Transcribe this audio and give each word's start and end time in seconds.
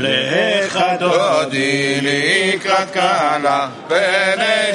לך 0.00 0.78
דודי 0.98 2.00
לקראת 2.02 2.90
קלה, 2.90 3.68
פני 3.88 4.72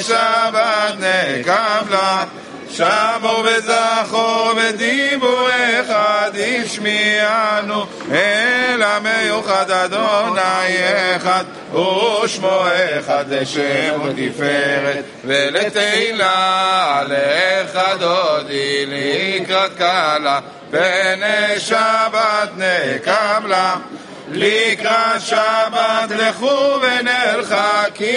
נקבלה. 1.00 2.24
שמור 2.72 3.44
וזכור 3.46 4.52
ודיבור 4.58 5.48
אחד 5.82 6.32
השמיענו 6.36 7.86
אל 8.12 8.82
המיוחד 8.84 9.72
אדוני 9.72 10.42
אחד 11.16 11.44
ושמו 11.70 12.64
אחד 13.00 13.26
לשם 13.30 14.02
ותפארת 14.04 15.06
ולתהילה 15.26 17.02
לך 17.08 17.80
דודי 18.00 18.86
לקראת 18.88 19.78
קלה 19.78 20.40
פני 20.72 21.60
שבת 21.60 22.50
נקבלה 22.58 23.76
לקראת 24.34 25.22
שבת 25.22 26.10
לכו 26.10 26.80
ונרחקים 26.82 28.08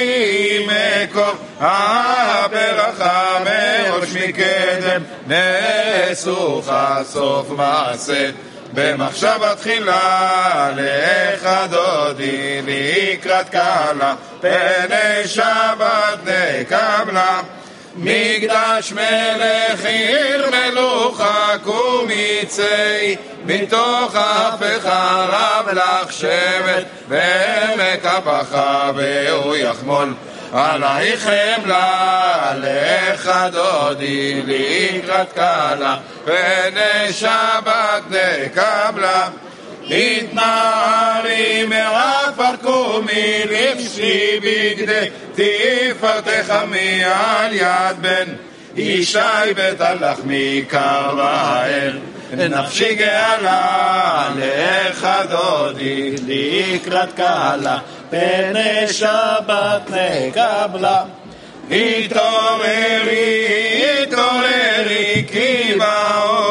מקור. 0.68 1.32
הברכה 1.60 3.38
מראש 3.44 4.08
מקדם 4.12 5.02
נאסוך 5.26 6.70
סוף 7.04 7.50
מעשה. 7.50 8.30
במחשבה 8.74 9.54
תחילה 9.54 10.70
לך 10.76 11.48
דודי 11.70 12.60
לקראת 12.66 13.48
קלה 13.48 14.14
פני 14.40 15.26
שבת 15.26 16.18
נקבלה 16.24 17.40
מקדש 17.96 18.92
מלך 18.92 19.84
עיר 19.84 20.50
מלוכה 20.50 21.52
קומיצי 21.64 23.16
מתוך 23.44 24.16
אפיך 24.16 24.86
רב 25.28 25.68
לך 25.72 26.12
שבט 26.12 26.84
ועמק 27.08 28.04
הבכה 28.04 28.90
והוא 28.94 29.56
יחמול. 29.56 30.14
עלייך 30.52 31.28
חמלה 31.28 32.52
לך 32.56 33.30
דודי 33.52 34.42
לקראת 34.46 35.32
קלה 35.32 35.96
פני 36.24 37.12
שבת 37.12 38.02
נקבלה 38.10 39.28
התנערי 39.90 41.64
מעפר 41.68 42.56
קומי 42.62 43.42
לבשי 43.50 44.40
בגדי 44.40 45.08
תפארתך 45.34 46.54
מעל 46.70 47.52
יד 47.52 47.96
בן 48.00 48.34
ישי 48.76 49.18
בית 49.56 49.80
הלחמי 49.80 50.64
קרבאל 50.68 51.98
נפשי 52.32 52.94
גאלה 52.94 54.28
לך 54.36 55.08
דודי 55.30 56.14
לקראת 56.26 57.12
קלה 57.16 57.78
פני 58.10 58.88
שבת 58.92 59.90
נקבלה 59.90 61.02
התעוררי, 61.70 63.46
התעוררי, 64.02 65.24
כי 65.32 65.74
באורך 65.78 66.43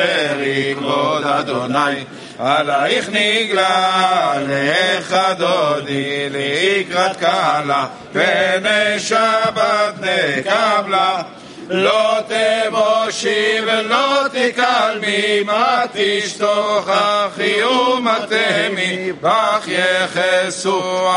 דברי 0.00 0.74
כבוד 0.78 1.26
אדוני. 1.26 2.04
עלייך 2.38 3.08
נגלה, 3.12 4.32
לך 4.48 5.16
דודי, 5.38 6.28
לקראת 6.30 7.16
קלה, 7.16 7.86
פני 8.12 8.98
שבת 8.98 9.94
נקבלה. 10.00 11.22
לא 11.68 12.18
תבושי 12.28 13.58
ולא 13.66 14.22
תקלמי, 14.28 15.42
מה 15.46 15.82
תשתוכחי 15.92 17.62
ומתמי, 17.62 19.12
בך 19.20 19.68
יחסו 19.68 21.10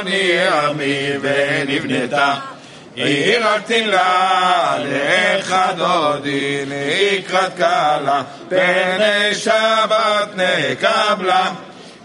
אני 0.00 0.48
עמי 0.48 1.10
ונבנתה. 1.20 2.34
עיר 3.04 3.46
תלה, 3.66 4.76
לך 4.78 5.54
לקראת 6.66 7.54
קלה, 7.56 8.22
פני 8.48 9.34
שבת 9.34 10.28
נקבלה. 10.34 11.50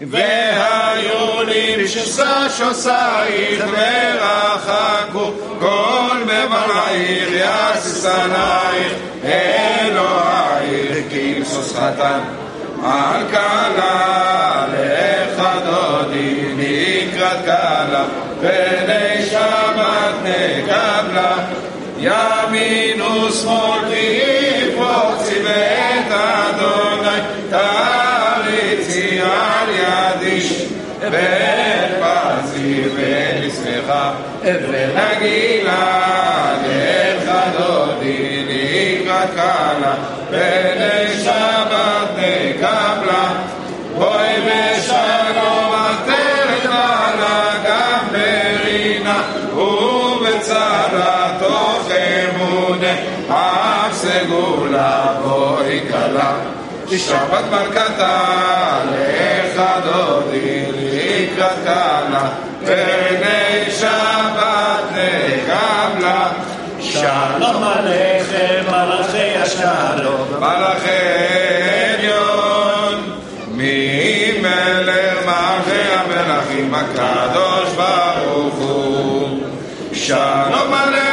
והיו 0.00 1.42
לי 1.42 1.88
שסה 1.88 2.46
שוסייך 2.58 3.64
ורחקו 3.72 5.32
כל 5.60 6.16
בבלעיר 6.22 7.28
יסיס 7.34 8.06
עלייך 8.06 8.92
אלוהיך 9.24 11.04
כמסוס 11.10 11.72
חתן 11.76 12.20
על 12.84 13.22
קלה 13.30 14.66
לך 14.72 15.42
דודי 15.64 16.54
לקראת 16.56 17.44
קלה 17.44 18.04
פני 18.40 19.13
נקבלה 20.24 21.36
ימין 21.98 23.02
ושמאל 23.02 23.80
תפרוצי 23.80 25.34
בית 25.34 26.12
אדוני. 26.12 27.18
תריצי 27.50 29.20
על 29.20 29.68
ידי 29.70 30.40
ופרצי 31.00 32.82
ונשמחה 32.94 34.12
ונגילה 34.42 35.84
לך 36.64 37.30
דודי 37.58 38.44
לקראת 38.48 39.30
קלה 39.34 39.94
פני 40.30 41.03
סגולה 54.73 55.05
בואי 55.23 55.79
קלה 55.79 56.33
שבת 56.97 57.43
ברכתה 57.51 58.19
לך 58.85 59.61
דודי 59.83 60.65
לקראת 60.71 61.51
קלה 61.63 62.29
פני 62.65 63.71
שבת 63.71 64.83
נקבלה 64.91 66.27
שלום 66.81 67.63
עליכם 67.63 68.63
מלאכי 68.67 69.37
השלום 69.37 70.27
מלאכי 70.39 70.89
עליון 71.97 73.19
ממלך 73.51 75.25
מלכי 75.25 75.81
המלכים 75.93 76.75
הקדוש 76.75 77.69
ברוך 77.75 78.55
הוא 78.55 79.39
שלום 79.93 80.73
עליכם 80.73 81.12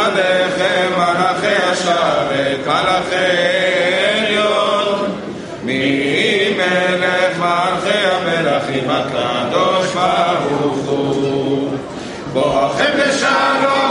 עליכם 0.00 0.92
מלאכי 0.96 1.62
השרת 1.70 2.66
מלאכי 2.66 3.14
עליון 4.16 5.20
ממלך 5.62 7.38
מלכי 7.38 7.98
המלכים 8.06 8.90
הקדוש 8.90 9.86
ברוך 9.94 10.86
הוא 10.86 11.70
בואכם 12.32 12.92
לשלום 12.96 13.89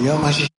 Yo, 0.00 0.16
my 0.16 0.49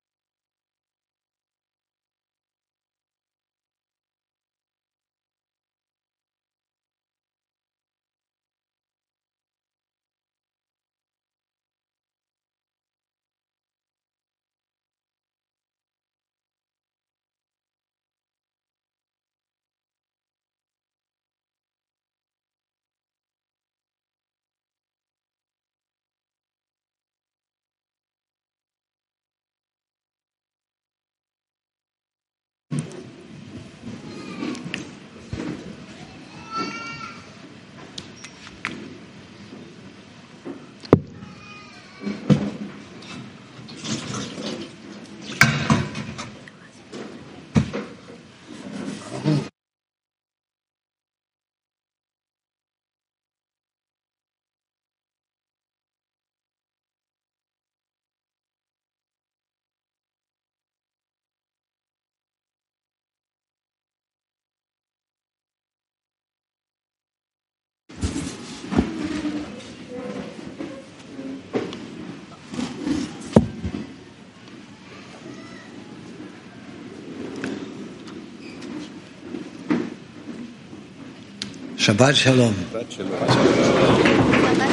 Shabbat 81.82 82.16
Shalom. 82.16 82.54
Shabbat 82.54 82.92
shalom. 82.94 84.71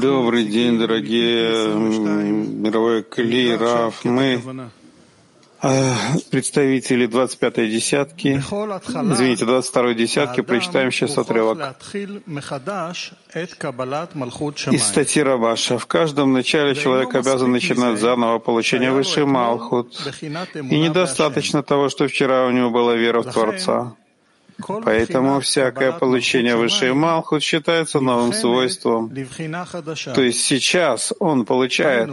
Добрый 0.00 0.46
день, 0.46 0.78
дорогие 0.78 1.68
мировой 2.64 3.02
Кли, 3.02 3.54
Раф. 3.56 4.02
Мы 4.04 4.40
э, 5.62 5.92
представители 6.30 7.06
25-й 7.06 7.68
десятки, 7.70 8.42
извините, 9.12 9.44
22-й 9.44 9.94
десятки, 9.94 10.40
прочитаем 10.40 10.90
сейчас 10.90 11.18
отрывок 11.18 11.76
из 14.72 14.82
статьи 14.82 15.22
Рабаша. 15.22 15.78
В 15.78 15.84
каждом 15.84 16.32
начале 16.32 16.74
человек 16.74 17.14
обязан 17.14 17.52
начинать 17.52 18.00
заново 18.00 18.38
получение 18.38 18.92
высшей 18.92 19.26
Малхут. 19.26 19.94
И 20.22 20.78
недостаточно 20.78 21.62
того, 21.62 21.90
что 21.90 22.08
вчера 22.08 22.46
у 22.46 22.50
него 22.50 22.70
была 22.70 22.94
вера 22.94 23.20
в 23.20 23.30
Творца. 23.30 23.94
Поэтому 24.84 25.40
всякое 25.40 25.92
получение 25.92 26.56
высшей 26.56 26.92
Малхут 26.92 27.42
считается 27.42 28.00
новым 28.00 28.32
свойством. 28.32 29.12
То 30.14 30.22
есть 30.22 30.40
сейчас 30.40 31.12
он 31.18 31.44
получает 31.44 32.10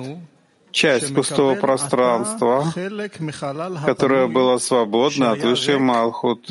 часть 0.71 1.13
пустого 1.13 1.55
пространства, 1.55 2.73
которое 3.85 4.27
было 4.27 4.57
свободно 4.57 5.31
от 5.31 5.43
высшей 5.43 5.79
Малхут, 5.79 6.49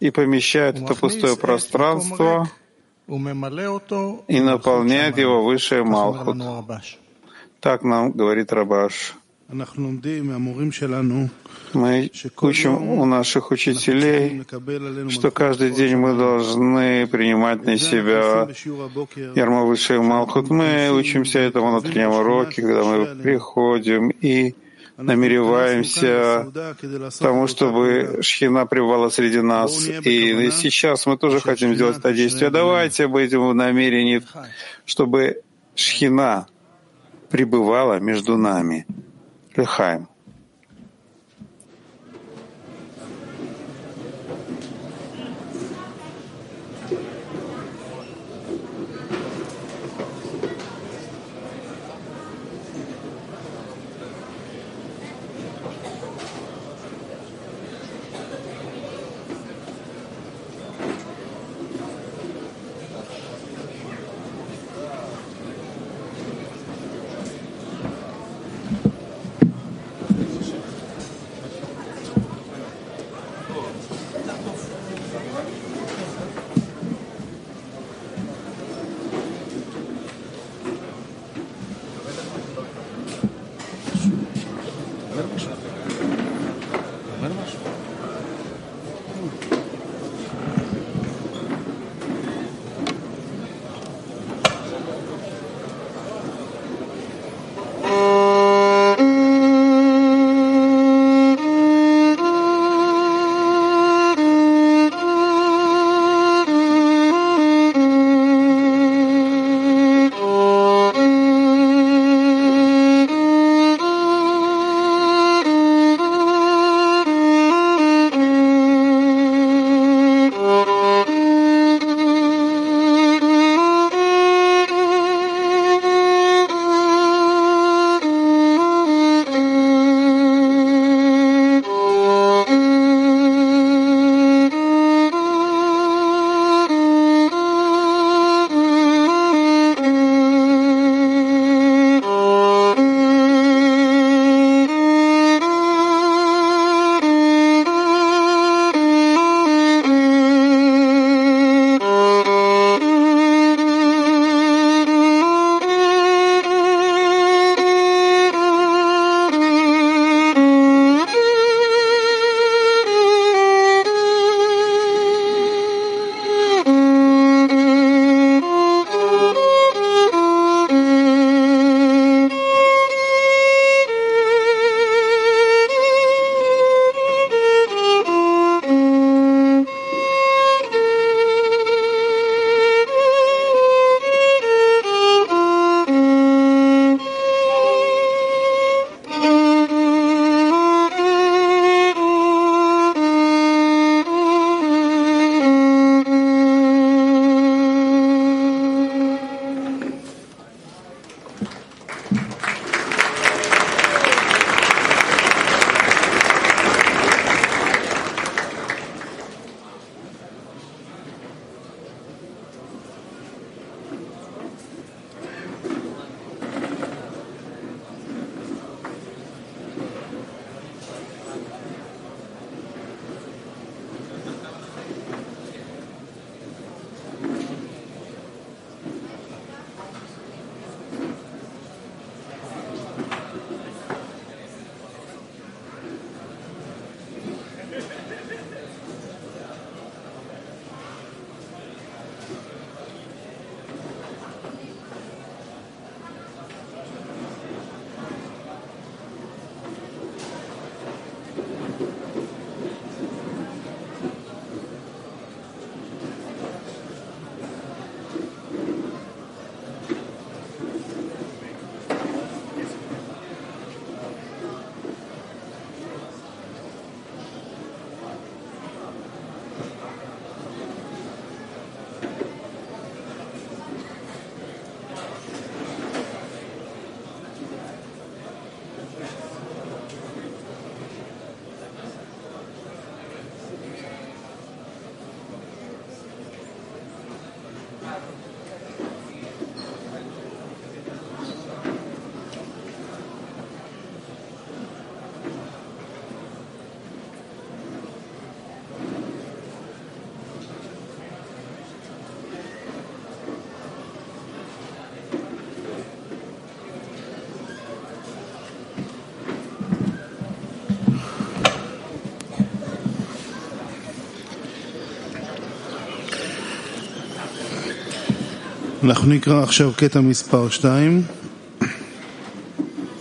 и 0.00 0.10
помещает 0.10 0.80
это 0.80 0.94
пустое 0.94 1.36
пространство 1.36 2.48
и 3.06 4.40
наполняет 4.40 5.18
его 5.18 5.44
высшей 5.44 5.84
Малхут. 5.84 6.38
Так 7.60 7.82
нам 7.82 8.12
говорит 8.12 8.52
Рабаш. 8.52 9.14
Мы 11.72 12.10
учим 12.40 12.90
у 12.90 13.04
наших 13.04 13.50
учителей, 13.50 14.42
что 15.10 15.30
каждый 15.30 15.70
день 15.70 15.96
мы 15.96 16.14
должны 16.14 17.06
принимать 17.06 17.64
на 17.64 17.78
себя 17.78 18.48
ярмо 19.34 19.64
высший 19.64 20.00
Малхут. 20.00 20.50
Мы 20.50 20.90
учимся 20.90 21.38
этому 21.38 21.70
на 21.70 21.78
утреннем 21.78 22.10
уроке, 22.10 22.62
когда 22.62 22.84
мы 22.84 23.06
приходим 23.22 24.10
и 24.10 24.54
намереваемся 24.96 26.46
тому, 27.18 27.46
чтобы 27.46 28.18
Шхина 28.22 28.66
пребывала 28.66 29.08
среди 29.08 29.40
нас. 29.40 29.88
И 29.88 30.50
сейчас 30.52 31.06
мы 31.06 31.16
тоже 31.16 31.40
хотим 31.40 31.74
сделать 31.74 31.98
это 31.98 32.12
действие. 32.12 32.50
Давайте 32.50 33.08
будем 33.08 33.48
в 33.48 33.54
намерении, 33.54 34.22
чтобы 34.84 35.42
Шхина 35.74 36.46
пребывала 37.30 37.98
между 37.98 38.36
нами. 38.36 38.86
Лехаем. 39.56 40.08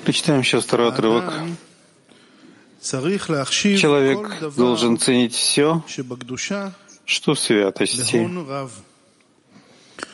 Почитаем 0.05 0.41
сейчас 0.41 0.63
второй 0.63 0.87
отрывок. 0.89 1.33
Человек 3.77 4.55
должен 4.55 4.97
ценить 4.97 5.33
все, 5.33 5.83
что 7.05 7.33
в 7.33 7.39
святости, 7.39 8.29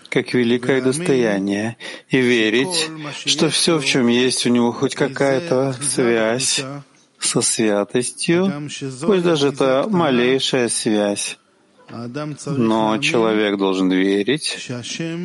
как 0.10 0.34
великое 0.34 0.82
достояние, 0.82 1.78
и 2.10 2.18
верить, 2.18 2.90
что 3.26 3.50
все, 3.50 3.78
в 3.78 3.86
чем 3.86 4.08
есть 4.08 4.48
у 4.48 4.50
него 4.50 4.72
хоть 4.72 4.96
какая-то 4.96 5.76
связь 5.82 6.64
со 7.20 7.42
святостью, 7.42 8.70
пусть 9.02 9.24
даже 9.24 9.50
это 9.50 9.86
малейшая 9.88 10.68
связь, 10.70 11.38
но 11.92 12.98
человек 13.00 13.58
должен 13.58 13.92
верить, 13.92 14.46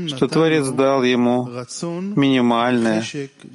что 0.09 0.29
Творец 0.29 0.69
дал 0.69 1.03
ему 1.03 1.49
минимальное 2.17 3.05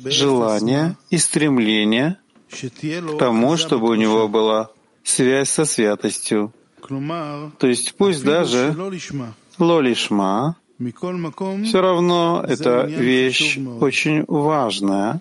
желание 0.05 0.95
и 1.09 1.17
стремление 1.17 2.17
к 2.49 3.17
тому, 3.17 3.57
чтобы 3.57 3.89
у 3.89 3.95
него 3.95 4.27
была 4.27 4.69
связь 5.03 5.49
со 5.49 5.65
святостью. 5.65 6.53
То 7.57 7.67
есть 7.67 7.95
пусть 7.95 8.23
даже 8.23 8.75
лолишма, 9.57 10.55
все 10.79 11.81
равно 11.81 12.45
эта 12.47 12.83
вещь 12.85 13.57
очень 13.57 14.23
важная 14.27 15.19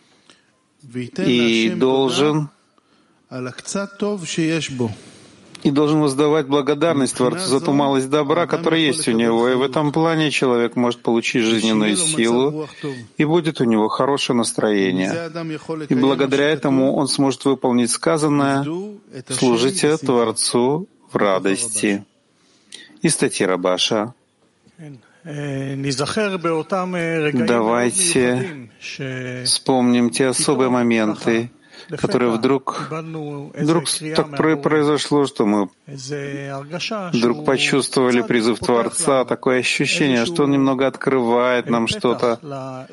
и 1.19 1.75
должен 1.77 2.49
и 5.63 5.71
должен 5.71 6.01
воздавать 6.01 6.47
благодарность 6.47 7.17
Творцу 7.17 7.47
за 7.47 7.61
ту 7.61 7.73
малость 7.73 8.09
добра, 8.11 8.47
которая 8.47 8.81
есть 8.81 9.09
у 9.09 9.13
него. 9.13 9.49
И 9.49 9.55
в 9.55 9.63
этом 9.63 9.93
плане 9.93 10.31
человек 10.31 10.77
может 10.77 11.03
получить 11.03 11.45
жизненную 11.45 11.97
силу, 11.97 12.69
и 13.17 13.25
будет 13.25 13.61
у 13.61 13.65
него 13.65 13.89
хорошее 13.89 14.37
настроение. 14.37 15.31
И 15.89 15.95
благодаря 15.95 16.49
этому 16.51 16.95
он 16.95 17.09
сможет 17.09 17.45
выполнить 17.45 17.91
сказанное 17.91 18.65
«Служите 19.29 19.97
Творцу 19.97 20.87
в 21.11 21.17
радости». 21.17 22.05
И 23.03 23.09
статья 23.09 23.47
Рабаша. 23.47 24.15
Давайте 27.47 28.69
вспомним 29.45 30.11
те 30.11 30.27
особые 30.29 30.71
моменты, 30.71 31.51
которое 31.97 32.31
вдруг, 32.31 32.89
вдруг 32.91 33.85
так 34.15 34.63
произошло, 34.63 35.27
что 35.27 35.47
мы 35.47 35.69
вдруг 37.13 37.45
почувствовали 37.45 38.23
призыв 38.23 38.59
Творца, 38.59 39.25
такое 39.25 39.61
ощущение, 39.61 40.27
что 40.27 40.45
Он 40.45 40.51
немного 40.51 40.87
открывает 40.87 41.71
нам 41.71 41.87
что-то, 41.87 42.87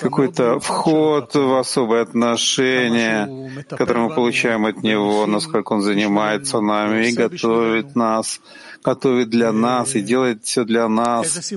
какой-то 0.00 0.60
вход 0.60 1.34
в 1.34 1.58
особое 1.58 2.02
отношение, 2.02 3.64
которое 3.68 4.08
мы 4.08 4.14
получаем 4.14 4.66
от 4.66 4.82
Него, 4.82 5.26
насколько 5.26 5.72
Он 5.72 5.82
занимается 5.82 6.60
нами 6.60 7.08
и 7.08 7.12
готовит 7.12 7.94
нас 7.96 8.40
готовит 8.84 9.30
для 9.30 9.50
нас 9.50 9.94
и 9.94 10.02
делает 10.02 10.44
все 10.44 10.64
для 10.64 10.88
нас. 10.88 11.52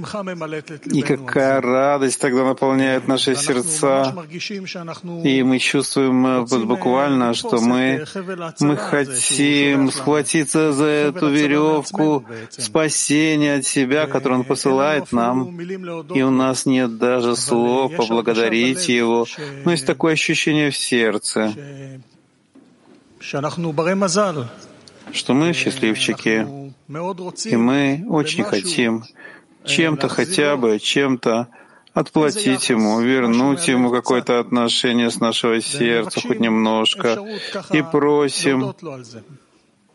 И 0.86 1.02
какая 1.02 1.62
радость 1.62 2.20
тогда 2.22 2.46
наполняет 2.46 3.08
наши 3.08 3.36
сердца. 3.36 4.16
И 5.24 5.44
мы 5.44 5.60
чувствуем 5.60 6.26
э, 6.26 6.66
буквально, 6.66 7.34
что 7.34 7.60
мы, 7.60 8.06
мы 8.62 8.78
хотим 8.78 9.92
схватиться 9.92 10.72
за 10.72 10.86
эту 10.86 11.30
веревку 11.30 12.26
спасения 12.50 13.56
от 13.56 13.66
себя, 13.66 14.08
которую 14.08 14.40
Он 14.40 14.46
посылает 14.46 15.12
нам. 15.12 15.60
И 16.16 16.22
у 16.22 16.32
нас 16.32 16.66
нет 16.66 16.98
даже 16.98 17.36
слов 17.36 17.96
поблагодарить 17.96 18.88
Его. 18.88 19.28
Но 19.66 19.72
есть 19.72 19.86
такое 19.86 20.14
ощущение 20.14 20.72
в 20.72 20.78
сердце. 20.78 21.54
Что 25.12 25.34
мы 25.34 25.54
счастливчики, 25.54 26.67
и 26.88 27.56
мы 27.58 28.06
очень 28.08 28.44
хотим 28.44 29.04
чем-то 29.66 30.08
хотя 30.08 30.56
бы, 30.56 30.80
чем-то 30.80 31.48
отплатить 31.94 32.70
ему, 32.70 33.02
вернуть 33.02 33.68
ему 33.68 33.92
какое-то 33.92 34.40
отношение 34.40 35.10
с 35.10 35.20
нашего 35.20 35.62
сердца, 35.62 36.22
хоть 36.22 36.40
немножко, 36.40 37.26
и 37.72 37.82
просим, 37.82 38.74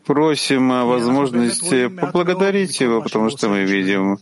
просим 0.05 0.71
о 0.71 0.85
возможности 0.85 1.87
поблагодарить 1.87 2.79
его, 2.81 3.01
потому 3.01 3.29
что 3.29 3.49
мы 3.49 3.63
видим 3.63 4.19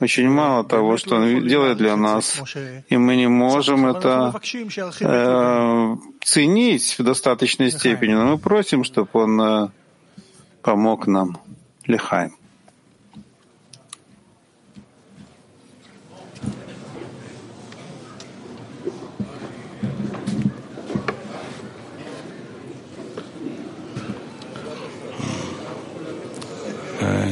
очень 0.00 0.28
мало 0.28 0.62
того, 0.62 0.96
что 0.96 1.16
он 1.16 1.46
делает 1.46 1.76
для 1.78 1.96
нас, 1.96 2.40
и 2.88 2.96
мы 2.96 3.16
не 3.16 3.26
можем 3.26 3.86
это 3.86 4.32
э, 5.00 5.96
ценить 6.22 6.94
в 6.98 7.02
достаточной 7.02 7.72
степени, 7.72 8.14
но 8.14 8.26
мы 8.26 8.38
просим, 8.38 8.84
чтобы 8.84 9.08
он 9.14 9.40
э, 9.40 9.68
помог 10.62 11.08
нам. 11.08 11.38
לחיים. 11.88 12.28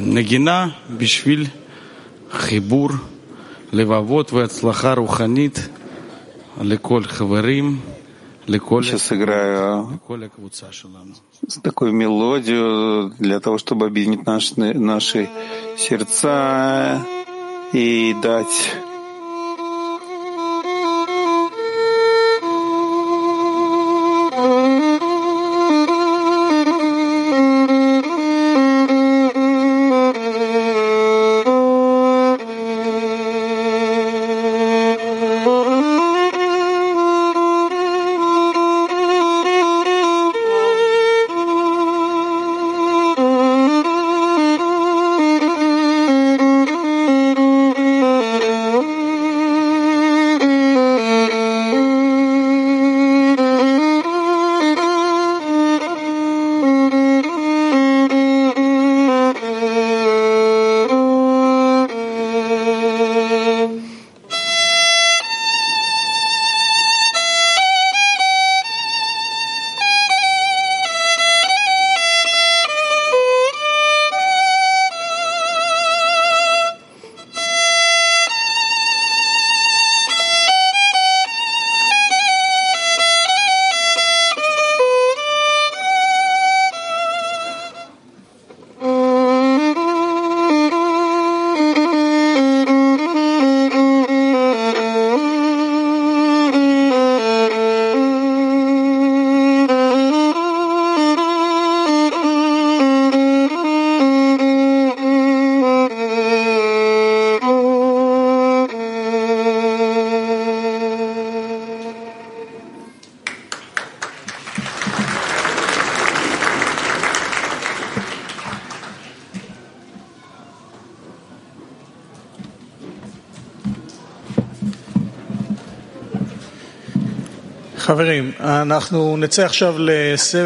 נגינה 0.00 0.68
בשביל 0.96 1.46
חיבור 2.30 2.88
לבבות 3.72 4.32
והצלחה 4.32 4.92
רוחנית 4.94 5.68
לכל 6.60 7.04
חברים. 7.04 7.80
Сейчас 8.46 9.12
играю 9.12 10.00
такую 11.62 11.92
мелодию 11.92 13.12
для 13.18 13.40
того, 13.40 13.58
чтобы 13.58 13.86
объединить 13.86 14.24
наши, 14.26 14.54
наши 14.56 15.28
сердца 15.76 17.04
и 17.72 18.14
дать 18.22 18.76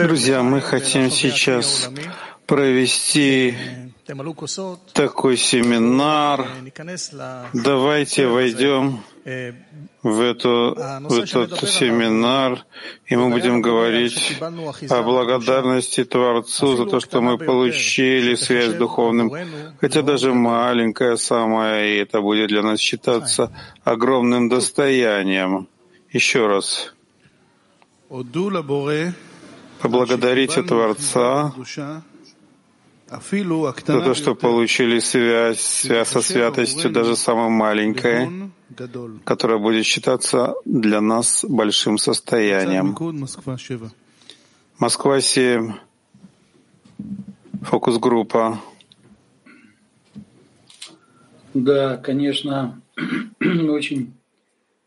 Друзья, 0.06 0.42
мы 0.42 0.60
хотим 0.60 1.10
сейчас 1.10 1.88
провести 2.46 3.54
такой 4.92 5.38
семинар. 5.38 6.46
Давайте 7.54 8.26
войдем 8.26 9.02
в, 10.02 10.20
эту, 10.20 10.76
в 11.08 11.18
этот 11.18 11.66
семинар, 11.66 12.62
и 13.06 13.16
мы 13.16 13.30
будем 13.30 13.62
говорить 13.62 14.36
о 14.90 15.02
благодарности 15.02 16.04
Творцу 16.04 16.76
за 16.76 16.84
то, 16.84 17.00
что 17.00 17.22
мы 17.22 17.38
получили 17.38 18.34
связь 18.34 18.72
с 18.72 18.74
духовным, 18.74 19.32
хотя 19.80 20.02
даже 20.02 20.34
маленькая 20.34 21.16
самая, 21.16 21.86
и 21.86 21.96
это 22.00 22.20
будет 22.20 22.48
для 22.48 22.62
нас 22.62 22.80
считаться 22.80 23.50
огромным 23.82 24.50
достоянием. 24.50 25.68
Еще 26.12 26.46
раз. 26.46 26.92
Поблагодарите 29.80 30.62
Творца 30.64 31.54
за 33.08 34.00
то, 34.00 34.14
что 34.14 34.34
получили 34.34 34.98
связь, 34.98 35.60
связь 35.60 36.08
со 36.08 36.20
святостью, 36.20 36.90
даже 36.90 37.14
самой 37.14 37.50
маленькой, 37.50 38.50
которая 39.24 39.58
будет 39.58 39.86
считаться 39.86 40.54
для 40.64 41.00
нас 41.00 41.44
большим 41.48 41.98
состоянием. 41.98 42.96
Москва 44.78 45.20
7, 45.20 45.74
фокус-группа. 47.62 48.60
Да, 51.54 51.96
конечно, 51.96 52.80
очень 53.40 54.14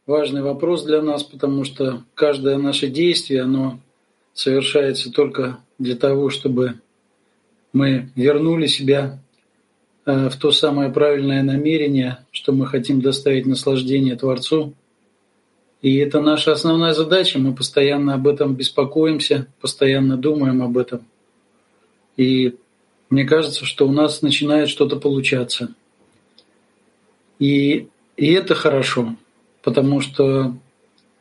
важный 0.05 0.41
вопрос 0.41 0.83
для 0.83 1.01
нас, 1.01 1.23
потому 1.23 1.63
что 1.63 2.03
каждое 2.15 2.57
наше 2.57 2.87
действие, 2.87 3.41
оно 3.41 3.79
совершается 4.33 5.11
только 5.11 5.59
для 5.77 5.95
того, 5.95 6.29
чтобы 6.29 6.79
мы 7.71 8.09
вернули 8.15 8.67
себя 8.67 9.19
э, 10.05 10.29
в 10.29 10.37
то 10.37 10.51
самое 10.51 10.91
правильное 10.91 11.43
намерение, 11.43 12.19
что 12.31 12.51
мы 12.51 12.67
хотим 12.67 13.01
доставить 13.01 13.45
наслаждение 13.45 14.15
Творцу. 14.15 14.73
И 15.81 15.97
это 15.97 16.21
наша 16.21 16.53
основная 16.53 16.93
задача. 16.93 17.39
Мы 17.39 17.53
постоянно 17.53 18.13
об 18.13 18.27
этом 18.27 18.55
беспокоимся, 18.55 19.47
постоянно 19.59 20.17
думаем 20.17 20.61
об 20.63 20.77
этом. 20.77 21.05
И 22.15 22.55
мне 23.09 23.25
кажется, 23.25 23.65
что 23.65 23.87
у 23.87 23.91
нас 23.91 24.21
начинает 24.21 24.69
что-то 24.69 24.97
получаться. 24.97 25.73
И, 27.39 27.87
и 28.15 28.31
это 28.31 28.55
хорошо, 28.55 29.15
потому 29.63 30.01
что 30.01 30.53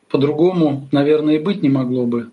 по-другому, 0.09 0.87
наверное, 0.91 1.35
и 1.35 1.39
быть 1.39 1.63
не 1.63 1.69
могло 1.69 2.05
бы. 2.05 2.29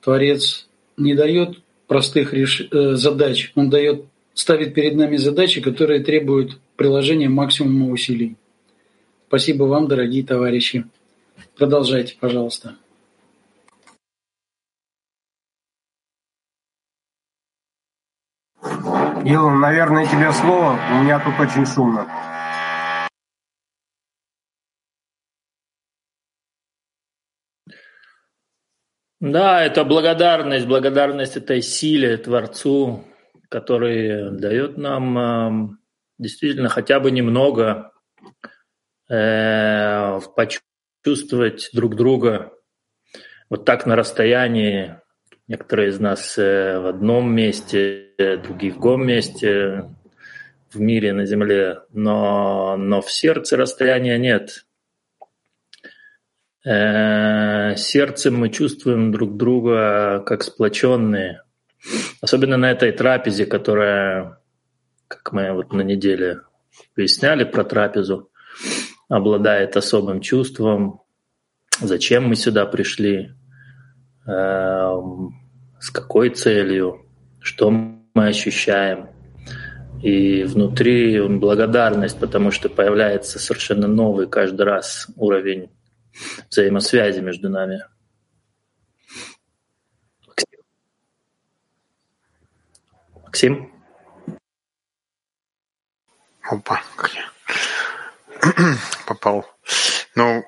Творец 0.00 0.68
не 0.96 1.14
дает 1.14 1.58
простых 1.88 2.32
реш... 2.32 2.68
Э, 2.70 2.94
задач. 2.94 3.52
Он 3.56 3.70
дает, 3.70 4.04
ставит 4.34 4.74
перед 4.74 4.94
нами 4.94 5.16
задачи, 5.16 5.60
которые 5.60 6.04
требуют 6.04 6.60
приложения 6.76 7.28
максимума 7.28 7.90
усилий. 7.90 8.36
Спасибо 9.28 9.64
вам, 9.64 9.88
дорогие 9.88 10.24
товарищи. 10.24 10.84
Продолжайте, 11.56 12.16
пожалуйста. 12.20 12.76
Илон, 19.24 19.58
наверное, 19.58 20.06
тебе 20.06 20.32
слово. 20.32 20.78
У 20.92 21.02
меня 21.02 21.18
тут 21.18 21.34
очень 21.40 21.66
шумно. 21.66 22.06
Да, 29.20 29.64
это 29.64 29.84
благодарность, 29.84 30.66
благодарность 30.66 31.38
этой 31.38 31.62
силе, 31.62 32.18
Творцу, 32.18 33.04
который 33.48 34.30
дает 34.38 34.76
нам 34.76 35.18
э, 35.18 35.76
действительно 36.18 36.68
хотя 36.68 37.00
бы 37.00 37.10
немного 37.10 37.92
э, 39.08 40.20
почувствовать 40.36 41.70
друг 41.72 41.96
друга 41.96 42.52
вот 43.48 43.64
так 43.64 43.86
на 43.86 43.96
расстоянии. 43.96 45.00
Некоторые 45.48 45.90
из 45.90 45.98
нас 45.98 46.36
э, 46.36 46.78
в 46.78 46.86
одном 46.86 47.34
месте, 47.34 48.12
другие 48.18 48.72
в 48.72 48.74
другом 48.74 49.06
месте 49.06 49.88
в 50.70 50.78
мире, 50.78 51.14
на 51.14 51.24
Земле, 51.24 51.78
но, 51.90 52.76
но 52.76 53.00
в 53.00 53.10
сердце 53.10 53.56
расстояния 53.56 54.18
нет. 54.18 54.65
Э, 56.66 57.76
сердцем 57.76 58.38
мы 58.38 58.48
чувствуем 58.48 59.12
друг 59.12 59.36
друга 59.36 60.24
как 60.26 60.42
сплоченные. 60.42 61.42
Особенно 62.20 62.56
на 62.56 62.72
этой 62.72 62.90
трапезе, 62.90 63.46
которая, 63.46 64.40
как 65.06 65.32
мы 65.32 65.52
вот 65.52 65.72
на 65.72 65.82
неделе 65.82 66.40
выясняли 66.96 67.44
про 67.44 67.62
трапезу, 67.62 68.30
обладает 69.08 69.76
особым 69.76 70.20
чувством, 70.20 71.02
зачем 71.80 72.26
мы 72.26 72.34
сюда 72.34 72.66
пришли, 72.66 73.30
э, 74.26 75.00
с 75.78 75.90
какой 75.92 76.30
целью, 76.30 77.06
что 77.40 77.70
мы 77.70 78.26
ощущаем. 78.26 79.10
И 80.02 80.42
внутри 80.42 81.20
благодарность, 81.28 82.18
потому 82.18 82.50
что 82.50 82.68
появляется 82.68 83.38
совершенно 83.38 83.86
новый 83.86 84.26
каждый 84.26 84.62
раз 84.62 85.06
уровень 85.14 85.70
взаимосвязи 86.50 87.20
между 87.20 87.48
нами. 87.48 87.84
Максим? 93.36 93.70
Опа, 96.42 96.80
попал. 99.06 99.46
Ну, 100.14 100.44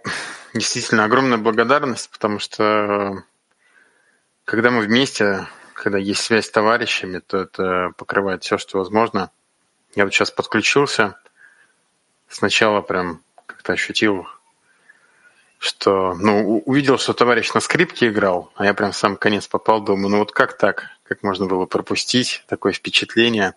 действительно, 0.54 1.04
огромная 1.04 1.38
благодарность, 1.38 2.08
потому 2.10 2.38
что 2.38 3.24
когда 4.44 4.70
мы 4.70 4.80
вместе, 4.80 5.46
когда 5.74 5.98
есть 5.98 6.22
связь 6.22 6.46
с 6.46 6.50
товарищами, 6.50 7.18
то 7.18 7.42
это 7.42 7.90
покрывает 7.98 8.44
все, 8.44 8.56
что 8.56 8.78
возможно. 8.78 9.30
Я 9.94 10.04
вот 10.04 10.14
сейчас 10.14 10.30
подключился, 10.30 11.18
сначала 12.28 12.80
прям 12.80 13.22
как-то 13.44 13.74
ощутил 13.74 14.26
что, 15.58 16.14
ну, 16.14 16.60
увидел, 16.60 16.98
что 16.98 17.12
товарищ 17.12 17.52
на 17.52 17.60
скрипке 17.60 18.08
играл, 18.08 18.52
а 18.54 18.64
я 18.64 18.74
прям 18.74 18.92
в 18.92 18.96
сам 18.96 19.16
конец 19.16 19.48
попал, 19.48 19.80
думаю, 19.80 20.08
ну 20.08 20.18
вот 20.18 20.32
как 20.32 20.56
так? 20.56 20.86
Как 21.02 21.22
можно 21.22 21.46
было 21.46 21.66
пропустить 21.66 22.44
такое 22.46 22.72
впечатление? 22.72 23.54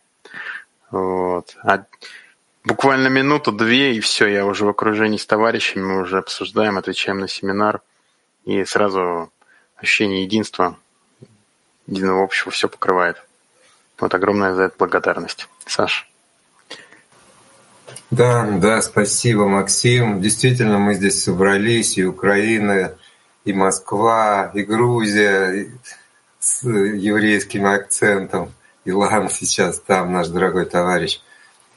Вот. 0.89 1.55
А 1.63 1.85
буквально 2.63 3.07
минуту-две, 3.07 3.95
и 3.95 3.99
все, 3.99 4.27
я 4.27 4.45
уже 4.45 4.65
в 4.65 4.69
окружении 4.69 5.17
с 5.17 5.25
товарищами, 5.25 5.83
мы 5.83 6.01
уже 6.01 6.17
обсуждаем, 6.17 6.77
отвечаем 6.77 7.19
на 7.19 7.27
семинар, 7.27 7.81
и 8.45 8.65
сразу 8.65 9.31
ощущение 9.75 10.23
единства, 10.23 10.77
единого 11.85 12.23
общего 12.23 12.51
все 12.51 12.67
покрывает. 12.67 13.21
Вот 13.99 14.13
огромная 14.15 14.55
за 14.55 14.63
это 14.63 14.75
благодарность. 14.77 15.47
Саша. 15.67 16.05
Да, 18.11 18.45
да, 18.45 18.81
спасибо, 18.81 19.47
Максим. 19.47 20.19
Действительно, 20.19 20.77
мы 20.77 20.95
здесь 20.95 21.23
собрались, 21.23 21.97
и 21.97 22.03
Украина, 22.03 22.93
и 23.45 23.53
Москва, 23.53 24.51
и 24.53 24.63
Грузия 24.63 25.51
и 25.51 25.69
с 26.37 26.63
еврейским 26.63 27.65
акцентом. 27.65 28.51
Илан 28.83 29.29
сейчас 29.29 29.79
там, 29.79 30.11
наш 30.11 30.27
дорогой 30.27 30.65
товарищ. 30.65 31.21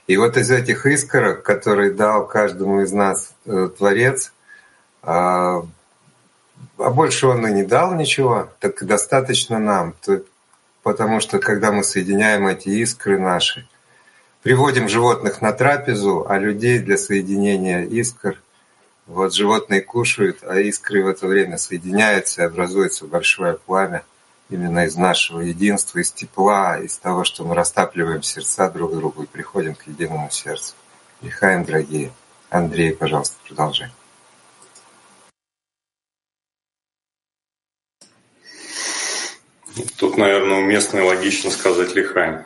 И 0.09 0.17
вот 0.17 0.37
из 0.37 0.51
этих 0.51 0.87
искорок, 0.87 1.45
которые 1.45 1.93
дал 1.93 2.27
каждому 2.27 2.81
из 2.81 2.91
нас 2.91 3.33
э, 3.47 3.69
Творец, 3.79 4.33
а, 5.03 5.63
а 6.79 6.91
больше 6.91 7.29
он 7.29 7.47
и 7.47 7.53
не 7.53 7.63
дал 7.63 7.95
ничего, 7.95 8.49
так 8.59 8.85
достаточно 8.85 9.61
нам. 9.61 9.95
Потому 10.83 11.21
что 11.21 11.39
когда 11.39 11.71
мы 11.71 11.85
соединяем 11.85 12.49
эти 12.49 12.71
искры 12.71 13.21
наши, 13.21 13.69
Приводим 14.45 14.91
животных 14.91 15.41
на 15.41 15.55
трапезу, 15.55 16.27
а 16.29 16.37
людей 16.37 16.79
для 16.79 16.99
соединения 16.99 17.85
искр. 17.85 18.43
Вот 19.07 19.33
животные 19.33 19.81
кушают, 19.81 20.41
а 20.43 20.59
искры 20.61 21.03
в 21.03 21.09
это 21.09 21.27
время 21.27 21.57
соединяются 21.57 22.43
и 22.43 22.45
образуется 22.45 23.07
большое 23.07 23.55
пламя 23.55 24.05
именно 24.51 24.85
из 24.85 24.97
нашего 24.97 25.41
единства, 25.41 25.99
из 25.99 26.13
тепла, 26.13 26.79
из 26.79 26.99
того, 26.99 27.25
что 27.25 27.43
мы 27.45 27.55
растапливаем 27.55 28.23
сердца 28.23 28.69
друг 28.69 28.95
другу 28.95 29.23
и 29.23 29.27
приходим 29.27 29.75
к 29.75 29.87
единому 29.87 30.29
сердцу. 30.31 30.75
Лихаем, 31.23 31.65
дорогие. 31.65 32.13
Андрей, 32.51 32.93
пожалуйста, 32.93 33.37
продолжай. 33.49 33.91
Тут, 39.97 40.19
наверное, 40.19 40.59
уместно 40.59 40.99
и 40.99 41.03
логично 41.03 41.51
сказать 41.51 41.95
лихаем. 41.95 42.45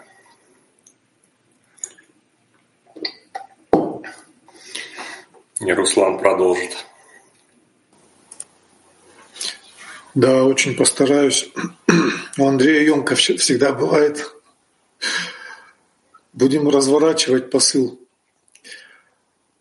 И 5.60 5.72
Руслан 5.72 6.18
продолжит. 6.18 6.86
Да, 10.14 10.44
очень 10.44 10.76
постараюсь. 10.76 11.50
У 12.38 12.46
Андрея 12.46 12.82
емко 12.82 13.14
всегда 13.14 13.72
бывает. 13.72 14.34
Будем 16.32 16.68
разворачивать 16.68 17.50
посыл. 17.50 18.00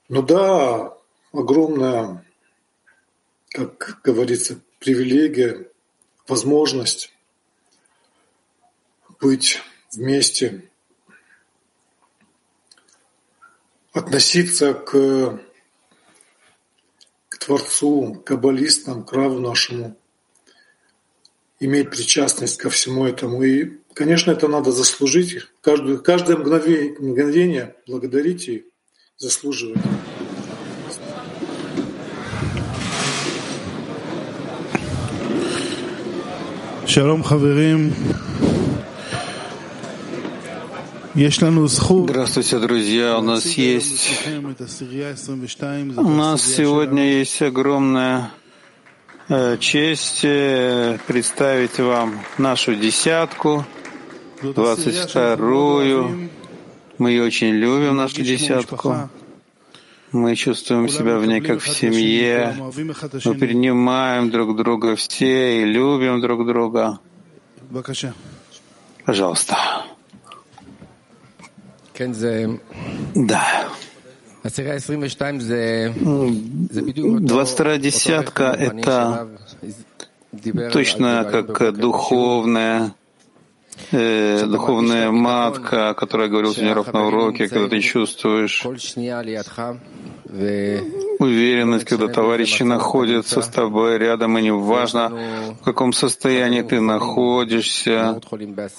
Ну 0.09 0.21
да, 0.21 0.95
огромная, 1.33 2.23
как 3.49 4.01
говорится, 4.03 4.59
привилегия, 4.79 5.67
возможность 6.27 7.11
быть 9.19 9.59
вместе, 9.91 10.69
относиться 13.91 14.73
к, 14.73 15.41
Творцу, 17.47 18.21
каббалистам, 18.25 19.05
к 19.05 19.13
раву 19.13 19.39
нашему, 19.39 19.95
иметь 21.61 21.89
причастность 21.89 22.57
ко 22.57 22.69
всему 22.69 23.05
этому. 23.05 23.41
И, 23.41 23.77
конечно, 23.93 24.31
это 24.31 24.49
надо 24.49 24.73
заслужить. 24.73 25.47
Каждое, 25.61 25.97
каждое 25.97 26.35
мгновение, 26.35 26.97
мгновение 26.99 27.75
благодарить 27.87 28.49
и 28.49 28.65
заслуживать. 29.15 29.79
Шалом, 36.85 37.23
хаверим. 37.23 37.93
Здравствуйте, 41.17 42.59
друзья. 42.59 43.17
У 43.17 43.23
нас 43.23 43.43
есть... 43.53 44.07
У 45.97 46.09
нас 46.09 46.43
сегодня 46.43 47.17
есть 47.17 47.41
огромная 47.41 48.29
э, 49.27 49.57
честь 49.57 50.19
э, 50.23 50.99
представить 51.07 51.79
вам 51.79 52.19
нашу 52.37 52.75
десятку, 52.75 53.65
двадцать 54.43 54.95
вторую. 54.95 56.29
Мы 56.99 57.09
ее 57.09 57.23
очень 57.23 57.55
любим, 57.55 57.95
нашу 57.95 58.21
десятку. 58.21 59.09
Мы 60.11 60.35
чувствуем 60.35 60.87
себя 60.87 61.17
в 61.17 61.25
ней 61.25 61.41
как 61.41 61.61
в 61.61 61.67
семье. 61.67 62.55
Мы 63.25 63.33
принимаем 63.33 64.29
друг 64.29 64.55
друга 64.55 64.95
все 64.95 65.63
и 65.63 65.65
любим 65.65 66.21
друг 66.21 66.45
друга. 66.45 66.99
Пожалуйста. 69.03 69.57
Да. 73.15 73.67
22 76.83 77.77
десятка— 77.77 78.43
это 78.59 79.27
точно 80.71 81.23
как 81.53 81.77
духовная, 81.77 82.93
э, 83.91 84.45
духовная 84.45 85.11
матка, 85.11 85.89
о 85.89 85.93
которой 85.93 86.23
я 86.23 86.29
говорил 86.29 86.53
сегодня 86.53 86.83
на 86.93 87.07
уроке, 87.07 87.47
когда 87.47 87.67
ты 87.67 87.79
чувствуешь 87.81 88.65
уверенность, 91.19 91.85
когда 91.85 92.07
товарищи 92.07 92.63
находятся 92.63 93.41
с 93.41 93.47
тобой 93.47 93.97
рядом, 93.97 94.37
и 94.37 94.41
неважно, 94.41 95.11
в 95.61 95.63
каком 95.63 95.93
состоянии 95.93 96.61
ты 96.61 96.81
находишься. 96.81 98.19